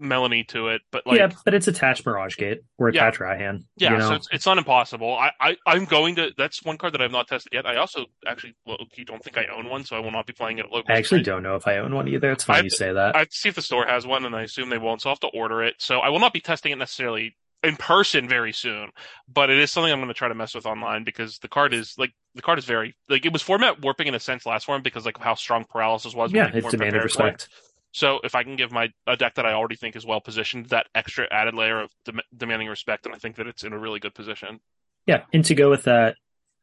[0.00, 3.02] Melanie to it, but like yeah, but it's attached Mirage Gate or Yeah.
[3.02, 3.64] attached Raihan.
[3.76, 4.08] yeah, you know?
[4.08, 5.14] so it's, it's not impossible.
[5.14, 6.30] I, I, I'm going to.
[6.36, 7.66] That's one card that I've not tested yet.
[7.66, 10.58] I also actually low-key don't think I own one, so I will not be playing
[10.58, 10.92] it at local.
[10.92, 12.32] I actually don't know if I own one either.
[12.32, 13.14] It's funny I- you say that.
[13.14, 15.20] I see if the store has one, and I assume they won't, so I'll have
[15.20, 15.74] to order it.
[15.78, 18.88] So I will not be testing it necessarily in person very soon,
[19.30, 21.74] but it is something I'm going to try to mess with online because the card
[21.74, 24.64] is like the card is very like it was format warping in a sense last
[24.64, 26.32] form because like how strong paralysis was.
[26.32, 27.04] yeah, it demanded prepared for it.
[27.04, 27.48] respect.
[27.92, 30.66] So if I can give my a deck that I already think is well positioned
[30.66, 33.78] that extra added layer of dem- demanding respect, then I think that it's in a
[33.78, 34.60] really good position.
[35.06, 36.16] Yeah, and to go with that,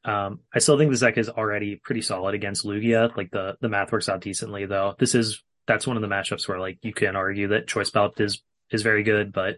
[0.05, 3.15] um, I still think this deck is already pretty solid against Lugia.
[3.17, 4.95] Like the the math works out decently, though.
[4.97, 8.19] This is that's one of the matchups where like you can argue that Choice Belt
[8.21, 9.57] is is very good, but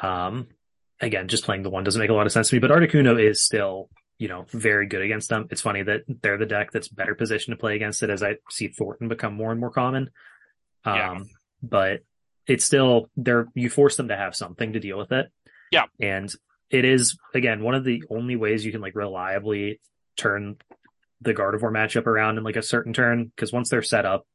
[0.00, 0.46] um,
[1.00, 2.60] again, just playing the one doesn't make a lot of sense to me.
[2.60, 3.88] But Articuno is still
[4.18, 5.48] you know very good against them.
[5.50, 8.36] It's funny that they're the deck that's better positioned to play against it as I
[8.50, 10.10] see Thornton become more and more common.
[10.84, 11.18] Um, Yeah.
[11.62, 12.00] but
[12.46, 15.26] it's still they're you force them to have something to deal with it.
[15.70, 15.86] Yeah.
[16.00, 16.32] and
[16.70, 19.80] it is again one of the only ways you can like reliably
[20.16, 20.56] turn
[21.20, 24.26] the Gardevoir matchup around in like a certain turn because once they're set up,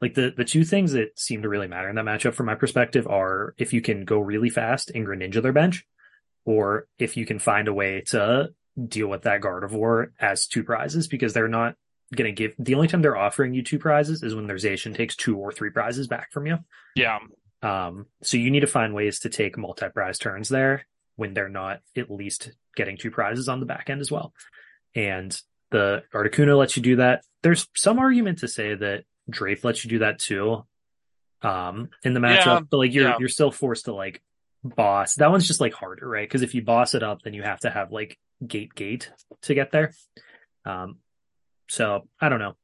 [0.00, 2.54] like the the two things that seem to really matter in that matchup from my
[2.54, 5.84] perspective are if you can go really fast and Greninja their bench,
[6.44, 8.50] or if you can find a way to
[8.88, 11.74] deal with that Gardevoir as two prizes because they're not
[12.14, 14.94] going to give the only time they're offering you two prizes is when their Zation
[14.94, 16.58] takes two or three prizes back from you.
[16.94, 17.18] Yeah,
[17.62, 20.86] Um, so you need to find ways to take multi-prize turns there
[21.16, 24.32] when they're not at least getting two prizes on the back end as well.
[24.94, 25.36] And
[25.70, 27.24] the Articuno lets you do that.
[27.42, 30.64] There's some argument to say that Drape lets you do that too.
[31.42, 33.16] um in the matchup, Yeah, but like you're yeah.
[33.18, 34.22] you're still forced to like
[34.64, 35.14] boss.
[35.16, 36.26] That one's just like harder, right?
[36.28, 39.10] Because if you boss it up, then you have to have like gate gate
[39.42, 39.92] to get there.
[40.64, 40.98] Um,
[41.68, 42.54] so I don't know.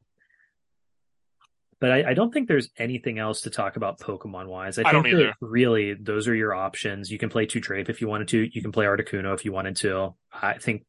[1.80, 4.78] But I, I don't think there's anything else to talk about Pokemon wise.
[4.78, 5.26] I, I don't think either.
[5.28, 7.11] that really those are your options.
[7.11, 8.48] You can play two Drape if you wanted to.
[8.53, 10.14] You can play Articuno if you wanted to.
[10.32, 10.84] I think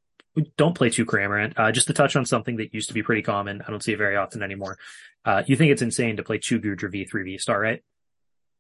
[0.56, 1.54] don't play two Cramorant.
[1.58, 3.64] Uh, just to touch on something that used to be pretty common.
[3.68, 4.78] I don't see it very often anymore.
[5.26, 7.84] Uh, you think it's insane to play two Goodra V3 V Star, right?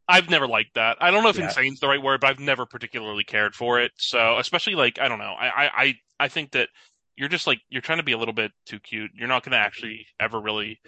[0.07, 0.97] I've never liked that.
[1.01, 1.45] I don't know if Yeah.
[1.45, 3.91] insane's the right word, but I've never particularly cared for it.
[3.97, 5.35] So, especially like I don't know.
[5.39, 6.69] I I I, I think that
[7.15, 9.11] you're just like you're trying to be a little bit too cute.
[9.15, 10.79] You're not going to actually ever really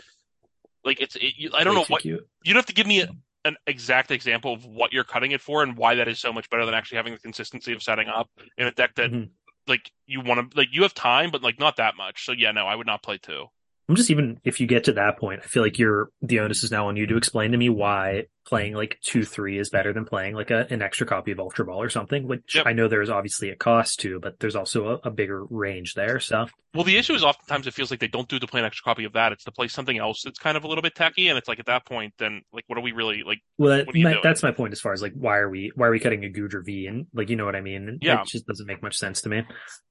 [0.84, 1.16] like it's.
[1.16, 2.28] It, you, I don't Way know what cute.
[2.44, 3.10] you'd have to give me a,
[3.46, 6.50] an exact example of what you're cutting it for and why that is so much
[6.50, 9.30] better than actually having the consistency of setting up in a deck that Mhm.
[9.68, 12.26] like you want to like you have time, but like not that much.
[12.26, 13.46] So yeah, no, I would not play two.
[13.88, 16.64] I'm just even if you get to that point, I feel like you're the onus
[16.64, 19.92] is now on you to explain to me why playing like two three is better
[19.94, 22.28] than playing like a, an extra copy of Ultra Ball or something.
[22.28, 22.66] Which Yep.
[22.68, 26.20] I know there's obviously a cost to, but there's also a, a bigger range there.
[26.20, 28.66] So Well, the issue is oftentimes it feels like they don't do to play an
[28.66, 29.32] extra copy of that.
[29.32, 31.60] It's to play something else that's kind of a little bit techy, and it's like
[31.60, 33.40] at that point, then like what are we really like?
[33.60, 35.50] well, that, What are you my- that's my point as far as like why are
[35.50, 38.00] we why are we cutting a Goodra V and like you know what I mean?
[38.02, 38.22] Yeah.
[38.22, 39.44] it just doesn't make much sense to me.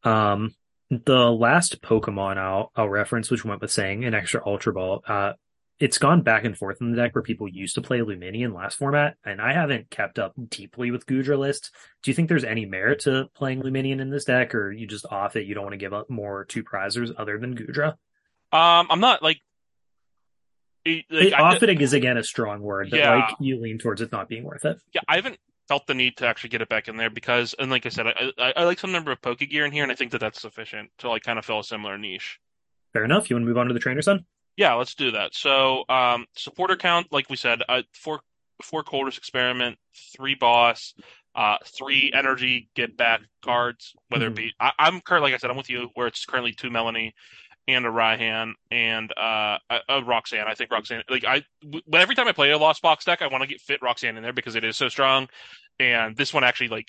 [0.02, 0.54] Um,
[0.90, 5.32] the last Pokemon I'll I'll reference, which went with saying an extra Ultra Ball, uh,
[5.80, 8.76] it's gone back and forth in the deck where people used to play Lumineon last
[8.76, 11.70] format, and I haven't kept up deeply with Goodra lists.
[12.02, 15.04] Do you think there's any merit to playing Lumineon in this deck, or you just
[15.10, 15.46] off it?
[15.46, 17.94] You don't want to give up more two prizers other than Goodra?
[18.52, 19.40] Um, I'm not like,
[20.84, 23.14] it- like, I, it is again a strong word, but Yeah.
[23.16, 24.78] like you lean towards it not being worth it.
[24.92, 27.70] yeah, I haven't felt the need to actually get it back in there because, and
[27.70, 29.92] like I said, I I, I like some number of Poke Gear in here, and
[29.92, 32.38] I think that that's sufficient to like kind of fill a similar niche.
[32.92, 33.28] Fair enough.
[33.28, 34.24] You want to move on to the trainer son?
[34.56, 35.34] Yeah, let's do that.
[35.34, 38.20] So, um, supporter count, like we said, uh, four
[38.62, 39.76] four Colress experiment,
[40.16, 40.94] three boss,
[41.34, 43.94] uh, three energy get back cards.
[44.10, 44.32] Whether Mhm.
[44.32, 46.70] it be, I, I'm currently, like I said, I'm with you, where it's currently two
[46.70, 47.14] Melanie
[47.66, 50.46] and a Raihan and uh, a, a Roxanne.
[50.46, 53.26] I think Roxanne, like I, but every time I play a Lost Box deck, I
[53.26, 55.28] want to get fit Roxanne in there because it is so strong,
[55.78, 56.88] and this one actually like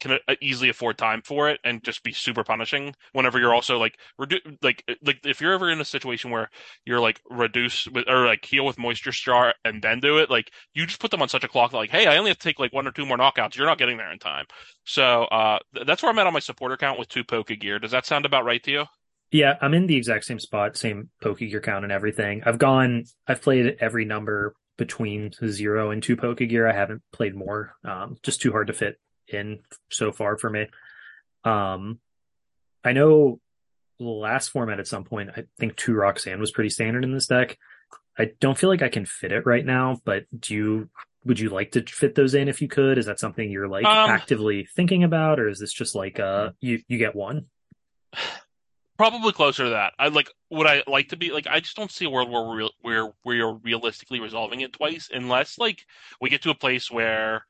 [0.00, 3.78] can uh, easily afford time for it and just be super punishing whenever you're also
[3.78, 6.50] like redu- like like if you're ever in a situation where
[6.84, 10.50] you're like reduce with or like heal with moisture star and then do it like
[10.74, 12.46] you just put them on such a clock that like hey I only have to
[12.46, 14.44] take like one or two more knockouts you're not getting there in time.
[14.84, 17.78] So uh th- that's where I'm at on my supporter count with two Poke Gear.
[17.78, 18.84] Does that sound about right to you
[19.32, 22.42] Yeah, I'm in the exact same spot, same Pokegear count and everything.
[22.46, 26.70] I've gone, I've played every number between zero and two Pokegear.
[26.70, 27.74] I haven't played more.
[27.84, 29.60] Um, just too hard to fit in
[29.90, 30.66] so far for me.
[31.44, 31.98] Um,
[32.84, 33.40] I know
[33.98, 37.26] the last format at some point, I think two Roxanne was pretty standard in this
[37.26, 37.58] deck.
[38.18, 40.90] I don't feel like I can fit it right now, but do you,
[41.24, 42.98] would you like to fit those in if you could?
[42.98, 46.50] Is that something you're like Um, actively thinking about, or is this just like, uh,
[46.60, 47.46] you, you get one?
[48.98, 49.92] Probably closer to that.
[49.98, 52.42] I like would I like to be like I just don't see a world where
[52.42, 55.84] we're real, where we're realistically resolving it twice unless like
[56.20, 57.44] we get to a place where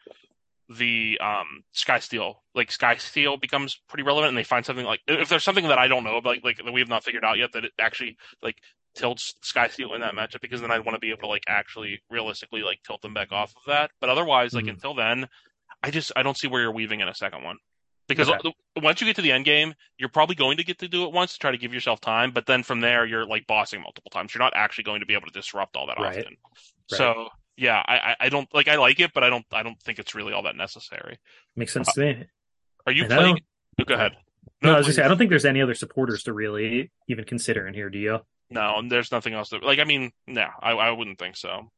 [0.69, 5.01] the um Sky Seal like Sky Seal becomes pretty relevant and they find something like
[5.07, 7.25] if there's something that I don't know about like, like that we have not figured
[7.25, 8.57] out yet that it actually like
[8.97, 11.45] tilts Sky Seal in that matchup because then I'd want to be able to like
[11.47, 13.93] actually realistically like tilt them back off of that.
[14.01, 14.71] But otherwise like Mhm.
[14.71, 15.29] until then
[15.85, 17.59] I just I don't see where you're weaving in a second one.
[18.09, 18.53] Because Okay.
[18.77, 21.13] once you get to the end game, you're probably going to get to do it
[21.13, 24.11] once to try to give yourself time, but then from there you're like bossing multiple
[24.11, 24.33] times.
[24.33, 26.19] You're not actually going to be able to disrupt all that Right.
[26.19, 26.37] often.
[26.87, 29.99] So yeah, I, I don't like I like it, but I don't I don't think
[29.99, 31.19] it's really all that necessary.
[31.57, 32.25] Makes sense to me.
[32.87, 33.41] Are you And playing?
[33.81, 34.17] Oh, go ahead.
[34.63, 37.67] No, I was say I don't think there's any other supporters to really even consider
[37.67, 37.91] in here.
[37.91, 38.21] Do you?
[38.51, 39.81] No, and there's nothing else to like.
[39.81, 41.73] I mean, no, I I wouldn't think so.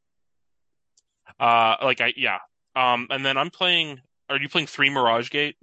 [1.39, 2.37] Uh, like I yeah.
[2.75, 3.99] Um, and then I'm playing.
[4.29, 5.55] Are you playing three Mirage Gate?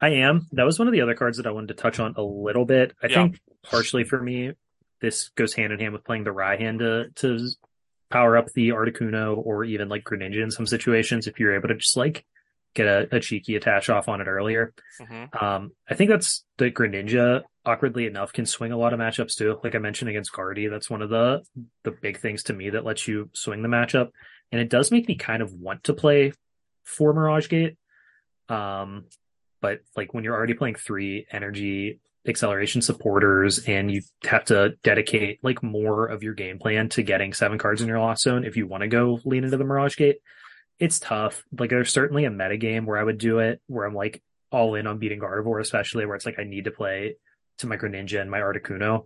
[0.00, 0.46] I am.
[0.52, 2.64] That was one of the other cards that I wanted to touch on a little
[2.64, 2.94] bit.
[3.02, 3.14] I Yeah.
[3.14, 4.52] think partially for me,
[5.00, 7.48] this goes hand in hand with playing the Raihan to to
[8.10, 11.26] power up the Articuno or even like Greninja in some situations.
[11.26, 12.24] If you're able to just like
[12.74, 16.70] get a, a cheeky attach off on it earlier, hmm Um, I think that's the
[16.70, 19.58] Greninja, awkwardly enough, can swing a lot of matchups too.
[19.64, 21.42] Like I mentioned against Guardy, that's one of the
[21.84, 24.10] the big things to me that lets you swing the matchup.
[24.52, 26.32] And it does make me kind of want to play
[26.84, 27.76] for Mirage Gate.
[28.48, 29.06] Um,
[29.64, 31.98] but like when you're already playing three energy
[32.28, 37.32] acceleration supporters and you have to dedicate like more of your game plan to getting
[37.32, 39.96] seven cards in your lost zone if you want to go lean into the Mirage
[39.96, 40.18] Gate,
[40.78, 41.44] it's tough.
[41.58, 44.74] Like there's certainly a meta game where I would do it where I'm like all
[44.74, 47.16] in on beating Gardevoir, especially where it's like I need to play
[47.56, 49.04] to my Greninja and my Articuno.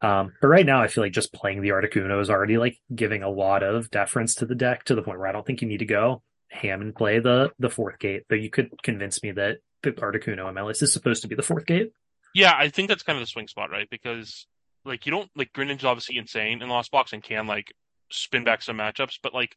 [0.00, 3.22] Um, but right now, I feel like just playing the Articuno is already like giving
[3.22, 5.68] a lot of deference to the deck to the point where I don't think you
[5.68, 8.24] need to go ham and play the the fourth gate.
[8.28, 11.92] Though you could convince me that Articuno list is supposed to be the fourth gate.
[12.34, 13.88] Yeah, I think that's kind of the swing spot, right?
[13.90, 14.46] Because
[14.84, 17.74] like you don't like Greninja's obviously insane in Lost Box and can like
[18.10, 19.56] spin back some matchups, but like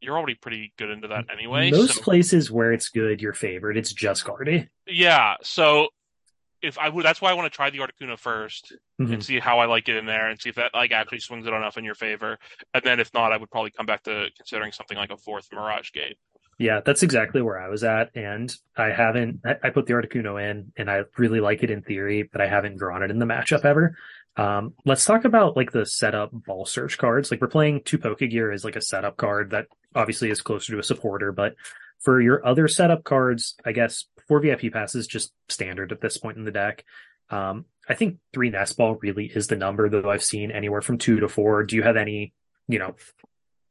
[0.00, 1.70] you're already pretty good into that anyway.
[1.70, 3.76] Most so, places where it's good, you're favored.
[3.76, 4.68] It's just Guardy.
[4.86, 5.88] yeah, so
[6.62, 9.12] if I would, that's why I want to try the Articuno 1st Mhm.
[9.14, 11.46] and see how I like it in there, and see if that like actually swings
[11.46, 12.38] it enough in your favor.
[12.74, 15.48] And then if not, I would probably come back to considering something like a fourth
[15.52, 16.18] Mirage Gate.
[16.60, 18.10] Yeah, that's exactly where I was at.
[18.14, 21.80] And I haven't, I, I put the Articuno in and I really like it in
[21.80, 23.96] theory, but I haven't drawn it in the matchup ever.
[24.36, 27.30] Um, let's talk about like the setup ball search cards.
[27.30, 30.78] Like we're playing two Pokegear as like a setup card that obviously is closer to
[30.78, 31.54] a supporter, but
[31.98, 36.36] for your other setup cards, I guess four VIP passes just standard at this point
[36.36, 36.84] in the deck.
[37.30, 40.98] Um, I think three nest ball really is the number, though I've seen anywhere from
[40.98, 41.64] two to four.
[41.64, 42.34] Do you have any,
[42.68, 42.96] you know,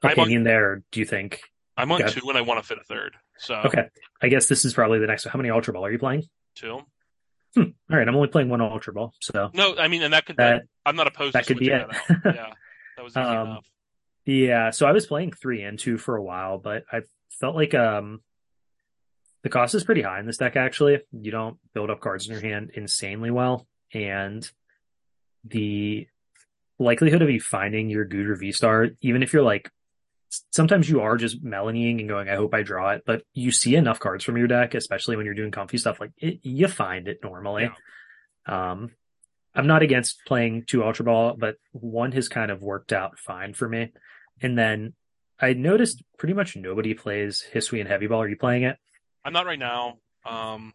[0.02, 0.82] I'm on- opinion there?
[0.92, 1.42] Do you think
[1.80, 2.08] I'm on Yeah.
[2.08, 3.16] two and I want to fit a third.
[3.38, 3.84] So Okay.
[4.22, 5.32] I guess this is probably the next one.
[5.32, 6.24] How many Ultra Ball are you playing?
[6.56, 6.80] two.
[7.58, 10.38] All right, I'm only playing one Ultra Ball, so No, I mean, and that could
[10.38, 11.88] that I'm not opposed that to could be it.
[11.90, 12.22] that.
[12.26, 12.54] Yeah,
[12.98, 13.66] that was easy Um, enough.
[14.26, 14.70] yeah.
[14.70, 17.02] So I was playing three and two for a while, but I
[17.40, 18.22] felt like um
[19.42, 20.58] the cost is pretty high in this deck.
[20.58, 24.48] Actually, you don't build up cards in your hand insanely well, and
[25.46, 26.08] the
[26.78, 29.72] likelihood of you finding your Goodra V Star, even if you're like
[30.52, 33.76] sometimes you are just melaning and going, I hope I draw it, but you see
[33.76, 37.08] enough cards from your deck, especially when you're doing Comfey stuff, like it, you find
[37.08, 37.72] it normally.
[38.46, 38.92] Um,
[39.56, 43.54] I'm not against playing two Ultra Ball, but one has kind of worked out fine
[43.54, 43.92] for me.
[44.42, 44.94] And then
[45.40, 48.22] I noticed pretty much nobody plays Hisuian Heavy Ball.
[48.22, 48.78] Are you playing it?
[49.26, 49.98] I'm not right now.
[50.26, 50.74] Um,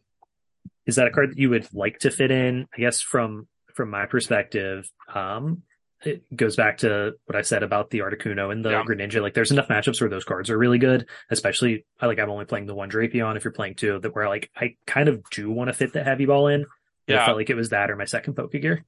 [0.87, 2.67] Is that a card that you would like to fit in?
[2.77, 5.63] I guess from from my perspective, um,
[6.07, 8.83] it goes back to what I said about the Articuno and the Yeah.
[8.85, 9.21] Greninja.
[9.23, 11.07] Like, there's enough matchups where those cards are really good.
[11.31, 13.37] Especially, I like I'm only playing the one Drapion.
[13.37, 16.03] If you're playing two, that where like I kind of do want to fit the
[16.05, 16.67] Heavy Ball in.
[17.07, 17.25] Yeah.
[17.27, 18.83] felt like it was that or my second Pokegear.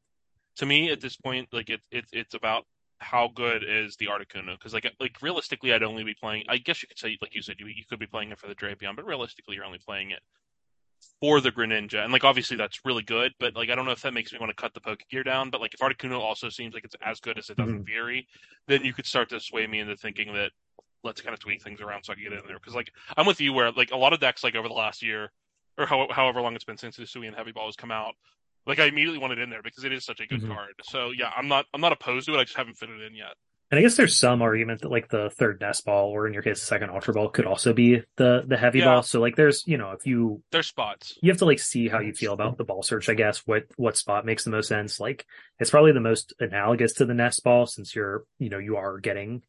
[0.57, 2.65] to me at this point, like it's it it's about
[2.99, 6.45] how good is the Articuno because like like realistically, I'd only be playing.
[6.49, 8.47] I guess you could say like you said, you, you could be playing it for
[8.47, 10.21] the Drapion, but realistically, you're only playing it
[11.21, 14.03] for the Greninja, and like obviously that's really good, but like I don't know if
[14.03, 15.51] that makes me want to cut the Pokegear down.
[15.51, 18.27] But like if Articuno also seems like it's as good as it does in Fury,
[18.69, 20.53] then you could start to sway me into thinking that
[21.05, 23.27] let's kind of tweak things around so I can get in there because like I'm
[23.27, 25.31] with you where like a lot of decks like over the last year
[25.79, 28.15] or how, however long it's been since the Hisuian Heavy Ball has come out.
[28.67, 30.49] Like I immediately wanted in there because it is such a good Mhm.
[30.49, 30.73] card.
[30.85, 32.39] So yeah, I'm not I'm not opposed to it.
[32.39, 33.35] I just haven't fit it in yet.
[33.71, 36.43] And I guess there's some argument that like the third nest ball, or in your
[36.43, 38.85] case, the second ultra ball, could also be the the heavy Yeah.
[38.87, 39.03] ball.
[39.03, 41.19] So like, there's you know, if you There's spots.
[41.21, 43.09] you have to like see how you feel about the ball search.
[43.09, 45.01] I guess what what spot makes the most sense.
[45.01, 45.27] Like
[45.59, 48.99] it's probably the most analogous to the nest ball since you're you know you are
[48.99, 49.43] getting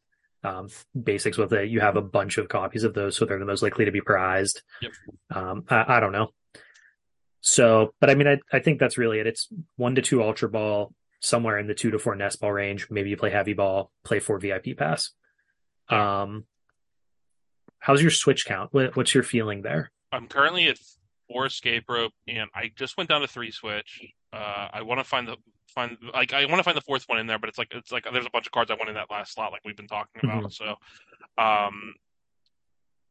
[0.44, 1.70] um, basics with it.
[1.70, 4.02] You have a bunch of copies of those, so they're the most likely to be
[4.02, 4.62] prized.
[4.82, 4.92] Yep.
[5.32, 6.30] Um, I, I don't know.
[7.42, 9.28] So, but I mean, I I think that's really it.
[9.28, 12.88] It's one to two ultra ball, somewhere in the two to four nest ball range.
[12.90, 15.12] Maybe you play heavy ball, play four VIP pass.
[15.90, 16.46] Um,
[17.80, 18.72] how's your switch count?
[18.74, 19.92] What's your feeling there?
[20.12, 20.78] I'm currently at
[21.30, 24.02] four escape rope, and I just went down to three switch.
[24.34, 25.38] Uh, I want to find the
[25.74, 27.92] find like I want to find the fourth one in there, but it's like it's
[27.92, 29.88] like there's a bunch of cards I want in that last slot, like we've been
[29.88, 30.52] talking about.
[30.54, 30.76] So,
[31.38, 31.94] um,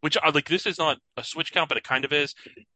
[0.01, 2.35] which are like this is not a switch count, but it kind of is.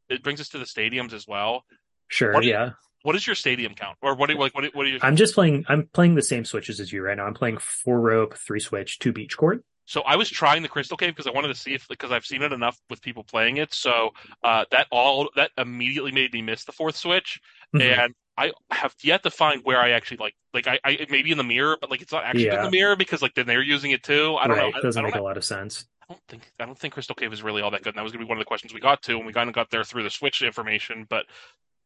[0.08, 1.64] It brings us to the stadiums as well.
[2.08, 2.70] Sure, you- yeah.
[3.02, 4.28] What is your stadium count, or what?
[4.28, 4.64] Do, like what?
[4.74, 4.98] What are you?
[5.02, 5.64] I'm just playing.
[5.68, 7.26] I'm playing the same switches as you right now.
[7.26, 9.64] I'm playing four rope, three switch, two beach court.
[9.86, 12.24] So I was trying the Crystal Cave because I wanted to see if because I've
[12.24, 13.74] seen it enough with people playing it.
[13.74, 14.10] So
[14.44, 17.40] uh, that all that immediately made me miss the fourth switch,
[17.74, 17.80] Mhm.
[17.82, 21.38] and I have yet to find where I actually like like I, I maybe in
[21.38, 23.90] the mirror, but like it's not actually in the mirror because like then they're using
[23.90, 24.36] it too.
[24.38, 24.78] I don't right, know.
[24.78, 25.86] I, doesn't make a lot of sense.
[26.02, 27.94] I don't think I don't think Crystal Cave is really all that good.
[27.94, 29.48] And that was gonna be one of the questions we got to when we kind
[29.48, 31.26] of got there through the Switch information, but.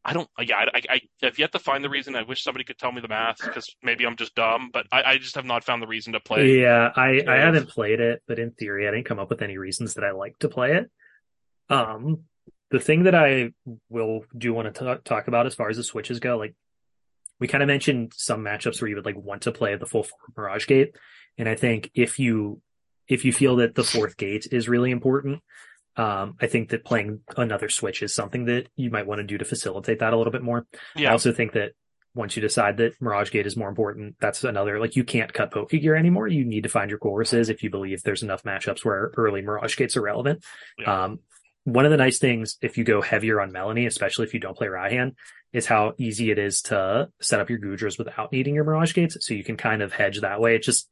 [0.07, 0.29] I don't.
[0.39, 2.15] Yeah, I, I, I have yet to find the reason.
[2.15, 5.03] I wish somebody could tell me the math because maybe I'm just dumb, but I,
[5.03, 6.61] I just have not found the reason to play.
[6.61, 9.57] Yeah, I I haven't played it, but in theory, I didn't come up with any
[9.57, 10.91] reasons that I like to play it.
[11.69, 12.25] Um,
[12.69, 13.51] the thing that I
[13.89, 16.53] will do want to talk talk about as far as the switches go, like
[17.39, 20.05] we kind of mentioned some matchups where you would like want to play the full
[20.37, 20.95] Mirage Gate,
[21.39, 22.61] and I think if you
[23.07, 25.41] if you feel that the fourth gate is really important,
[25.97, 29.37] um, I think that playing another switch is something that you might want to do
[29.37, 30.65] to facilitate that a little bit more.
[31.09, 31.71] I also think that
[32.13, 35.51] once you decide that Mirage Gate is more important, that's another like you can't cut
[35.51, 36.27] Pokegear anymore.
[36.27, 39.75] You need to find your Colresses if you believe there's enough matchups where early Mirage
[39.75, 40.43] Gates are relevant.
[40.77, 41.03] Yeah.
[41.03, 41.19] Um,
[41.65, 44.55] one of the nice things if you go heavier on Melony, especially if you don't
[44.55, 45.15] play Raihan,
[45.51, 49.17] is how easy it is to set up your Goodras without needing your Mirage Gates.
[49.21, 50.55] So you can kind of hedge that way.
[50.55, 50.89] It just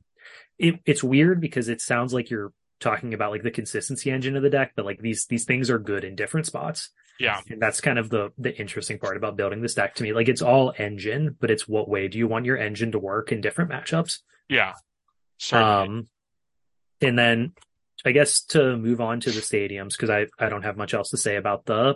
[0.58, 2.52] it, it's weird because it sounds like you're
[2.84, 5.80] talking about like the consistency engine of the deck, but like these these things are
[5.80, 6.90] good in different spots.
[7.20, 7.40] Yeah.
[7.50, 10.14] And that's kind of the the interesting part about building this deck to me.
[10.14, 13.32] Like it's all engine, but it's what way do you want your engine to work
[13.32, 14.20] in different matchups?
[14.50, 14.74] Yeah.
[15.38, 15.74] Certainly.
[15.74, 16.08] Um
[17.02, 17.54] and then
[18.06, 21.12] I guess to move on to the stadiums, because I, I don't have much else
[21.12, 21.96] to say about the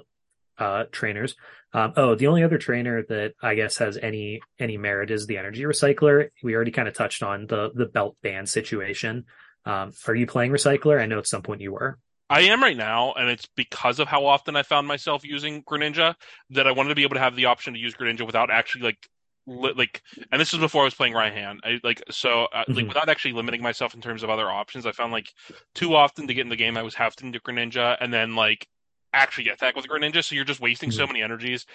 [0.57, 1.35] uh, trainers.
[1.73, 5.37] Um, oh, the only other trainer that I guess has any any merit is the
[5.37, 6.29] energy recycler.
[6.41, 9.25] We already kind of touched on the the belt band situation.
[9.67, 11.01] Um, are you playing recycler?
[11.01, 11.99] I know at some point you were.
[12.29, 16.15] I am right now, and it's because of how often I found myself using Greninja
[16.49, 18.81] that I wanted to be able to have the option to use Greninja without actually
[18.83, 19.07] like
[19.45, 20.01] li- like.
[20.31, 21.59] And this is before I was playing Raihan.
[21.63, 22.87] I like so uh, like Mhm.
[22.89, 24.85] without actually limiting myself in terms of other options.
[24.85, 25.31] I found like
[25.73, 28.67] too often to get in the game, I was having to Greninja and then like
[29.13, 30.21] actually attack with Greninja.
[30.23, 31.65] So you're just wasting so many energies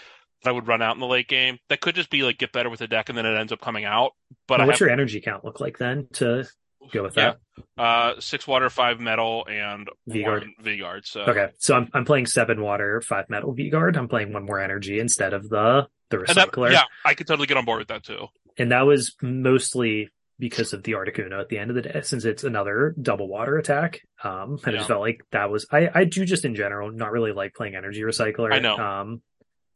[0.42, 1.58] that I would run out in the late game.
[1.70, 3.60] That could just be like get better with the deck, and then it ends up
[3.62, 4.12] coming out.
[4.48, 6.46] But what's have your energy count look like then to
[6.92, 7.34] go with Yeah.
[7.76, 7.82] that?
[7.82, 10.46] uh six water, five metal, and V-Guard.
[10.60, 11.06] V-Guard.
[11.06, 13.96] So Okay, so I'm I'm playing seven water, five metal V guard.
[13.96, 16.72] I'm playing one more energy instead of the the And that- recycler.
[16.72, 18.26] yeah, I could totally get on board with that too.
[18.58, 20.08] and that was mostly
[20.38, 23.56] because of the Articuno at the end of the day, since it's another double water
[23.58, 24.00] attack.
[24.24, 24.76] Um, I Yeah.
[24.78, 27.76] just felt like that was I I do just in general not really like playing
[27.76, 28.52] energy recycler.
[28.52, 28.76] I know.
[28.76, 29.22] Um,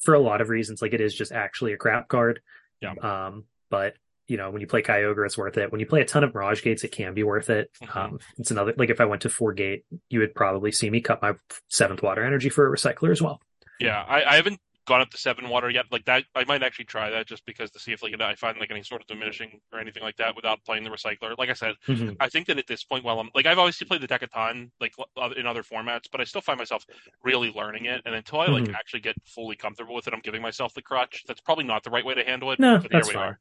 [0.03, 2.41] for a lot of reasons, like it is just actually a crap card.
[2.81, 2.93] Yeah.
[3.01, 3.95] Um, but
[4.29, 5.71] you know when you play Kyogre, it's worth it.
[5.71, 7.71] When you play a ton of Mirage Gates, it can be worth it.
[7.83, 7.97] Mhm.
[7.97, 11.01] Um, it's another like if I went to four gate, you would probably see me
[11.01, 11.35] cut my
[11.69, 13.41] seventh water energy for a recycler as well.
[13.81, 15.85] Yeah, I, I haven't gone up to seven water yet.
[15.91, 18.57] Like that, I might actually try that just because to see if like I find
[18.61, 21.37] like any sort of diminishing or anything like that without playing the recycler.
[21.37, 22.17] Like I said, Mhm.
[22.21, 24.29] I think that at this point, while I'm like I've obviously played the deck a
[24.29, 24.95] ton, like
[25.37, 26.85] in other formats, but I still find myself
[27.25, 28.03] really learning it.
[28.07, 28.75] And until I like Mhm.
[28.75, 31.25] actually get fully comfortable with it, I'm giving myself the crutch.
[31.27, 32.61] That's probably not the right way to handle it.
[32.61, 33.23] No, but here that's we fine.
[33.25, 33.41] are.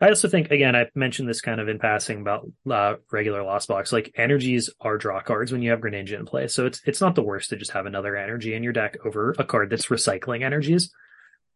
[0.00, 3.68] I also think again, I mentioned this kind of in passing about uh, regular Lost
[3.68, 3.92] Box.
[3.92, 7.14] Like energies are draw cards when you have Greninja in play, so it's it's not
[7.14, 10.44] the worst to just have another energy in your deck over a card that's recycling
[10.44, 10.92] energies.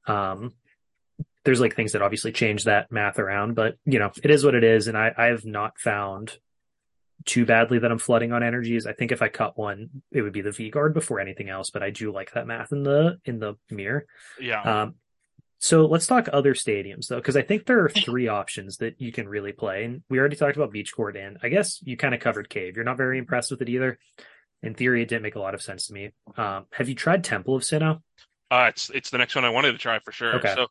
[0.07, 0.55] Um,
[1.45, 4.55] there's like things that obviously change that math around, but you know it is what
[4.55, 6.39] it is, and I I have not found
[7.27, 8.87] too badly that I'm flooding on energies.
[8.87, 11.71] I think if I cut one, it would be the V guard before anything else,
[11.71, 14.07] but I do like that math in the in the mirror.
[14.41, 14.95] Yeah, Um,
[15.63, 19.13] so let's talk other stadiums though, because I think there are three options that you
[19.13, 19.85] can really play.
[19.85, 22.77] And we already talked about Beach Court, and I guess you kind of covered Cave.
[22.77, 23.99] You're not very impressed with it either.
[24.63, 26.11] In theory, it didn't make a lot of sense to me.
[26.37, 28.01] Um, have you tried Temple of Sinnoh?
[28.51, 30.35] uh, it's it's the next one I wanted to try for sure.
[30.37, 30.55] Okay.
[30.55, 30.67] So.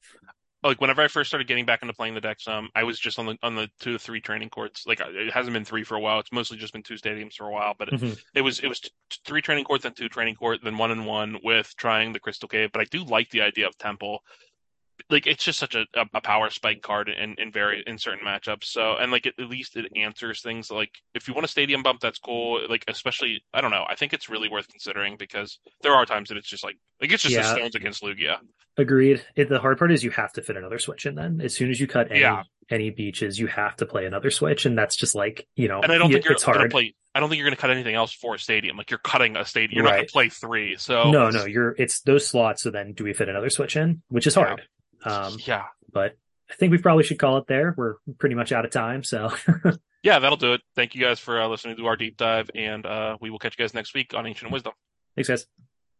[0.61, 3.17] Like whenever I first started getting back into playing the deck, some I was just
[3.17, 4.85] on the on the two to three training courts.
[4.85, 6.19] Like it hasn't been three for a while.
[6.19, 7.75] It's mostly just been two stadiums for a while.
[7.79, 8.19] But it, Mhm.
[8.35, 8.89] it was it was t-
[9.25, 12.49] three training courts, then two training court, then one and one with trying the Crystal
[12.49, 12.71] Cave.
[12.73, 14.19] But I do like the idea of Temple.
[15.09, 18.65] Like it's just such a, a, power spike card in, in very in certain matchups.
[18.65, 21.99] So and like at, least it answers things like if you want a stadium bump,
[21.99, 22.61] that's cool.
[22.69, 23.85] Like especially I don't know.
[23.87, 27.11] I think it's really worth considering because there are times that it's just like like
[27.11, 27.53] it's just Yeah.
[27.53, 28.37] stones against Lugia.
[28.77, 29.23] Agreed.
[29.35, 31.15] It, the hard part is you have to fit another switch in.
[31.15, 32.43] Then, as soon as you cut any Yeah.
[32.69, 35.91] any beaches, you have to play another switch, and that's just like you know, And
[35.91, 36.71] I don't think you're it's hard.
[36.71, 36.93] play.
[37.13, 38.77] I don't think you're gonna cut anything else for a stadium.
[38.77, 39.77] Like you're cutting a stadium.
[39.77, 40.77] You're not gonna play three.
[40.77, 42.61] So No, no, you're it's those slots.
[42.61, 44.01] So then, do we fit another switch in?
[44.09, 44.61] Which is hard.
[45.05, 45.65] Um, yeah.
[45.91, 46.17] but
[46.49, 47.73] I think we probably should call it there.
[47.77, 49.03] We're pretty much out of time.
[49.03, 49.31] So
[50.03, 50.61] Yeah, that'll do it.
[50.75, 53.55] Thank you guys for uh, listening to our deep dive, and uh, we will catch
[53.57, 54.73] you guys next week on Ancient Wisdom.
[55.15, 55.45] thanks, guys.